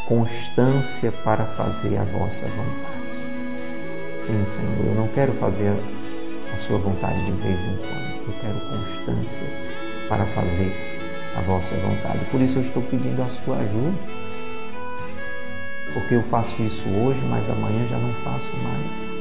constância 0.05 1.11
para 1.11 1.43
fazer 1.43 1.97
a 1.97 2.03
vossa 2.03 2.45
vontade. 2.45 4.21
Sim, 4.21 4.45
Senhor, 4.45 4.85
eu 4.85 4.93
não 4.93 5.07
quero 5.07 5.33
fazer 5.33 5.73
a 6.53 6.57
sua 6.57 6.77
vontade 6.77 7.25
de 7.25 7.31
vez 7.31 7.65
em 7.65 7.75
quando, 7.77 8.27
eu 8.27 8.33
quero 8.41 8.59
constância 8.59 9.47
para 10.07 10.23
fazer 10.27 10.71
a 11.35 11.41
vossa 11.41 11.73
vontade. 11.77 12.23
Por 12.25 12.39
isso 12.39 12.59
eu 12.59 12.61
estou 12.61 12.83
pedindo 12.83 13.23
a 13.23 13.29
sua 13.29 13.57
ajuda, 13.57 13.97
porque 15.95 16.13
eu 16.13 16.21
faço 16.21 16.61
isso 16.61 16.87
hoje, 16.89 17.25
mas 17.27 17.49
amanhã 17.49 17.87
já 17.87 17.97
não 17.97 18.13
faço 18.23 18.51
mais. 18.57 19.14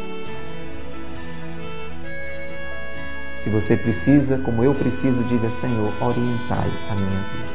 Se 3.44 3.50
você 3.50 3.76
precisa, 3.76 4.38
como 4.38 4.64
eu 4.64 4.74
preciso, 4.74 5.22
diga: 5.24 5.50
Senhor, 5.50 5.92
orientai 6.00 6.72
a 6.88 6.94
minha 6.94 7.10
vida. 7.10 7.52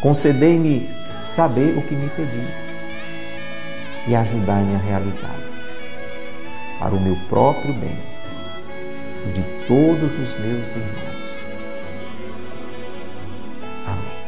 Concedei-me 0.00 0.88
saber 1.22 1.76
o 1.76 1.82
que 1.82 1.94
me 1.94 2.08
pedis 2.08 2.72
e 4.08 4.16
ajudai-me 4.16 4.74
a 4.74 4.78
realizar 4.78 5.36
para 6.78 6.94
o 6.94 7.00
meu 7.00 7.14
próprio 7.28 7.74
bem 7.74 7.94
e 9.26 9.32
de 9.32 9.42
todos 9.68 10.18
os 10.18 10.38
meus 10.40 10.74
irmãos. 10.74 11.44
Amém. 13.86 14.22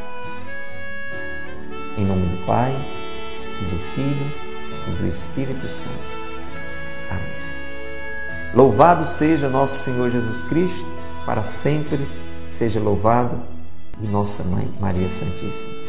Em 1.96 2.04
nome 2.04 2.26
do 2.26 2.44
Pai, 2.44 2.76
e 3.62 3.64
do 3.64 3.78
Filho 3.94 4.30
e 4.88 4.90
do 5.00 5.06
Espírito 5.06 5.66
Santo. 5.66 6.23
Louvado 8.54 9.04
seja 9.04 9.48
nosso 9.48 9.74
Senhor 9.74 10.10
Jesus 10.10 10.44
Cristo, 10.44 10.90
para 11.26 11.42
sempre 11.42 11.98
seja 12.48 12.78
louvado, 12.78 13.40
e 14.00 14.06
nossa 14.06 14.44
Mãe 14.44 14.68
Maria 14.80 15.08
Santíssima. 15.08 15.83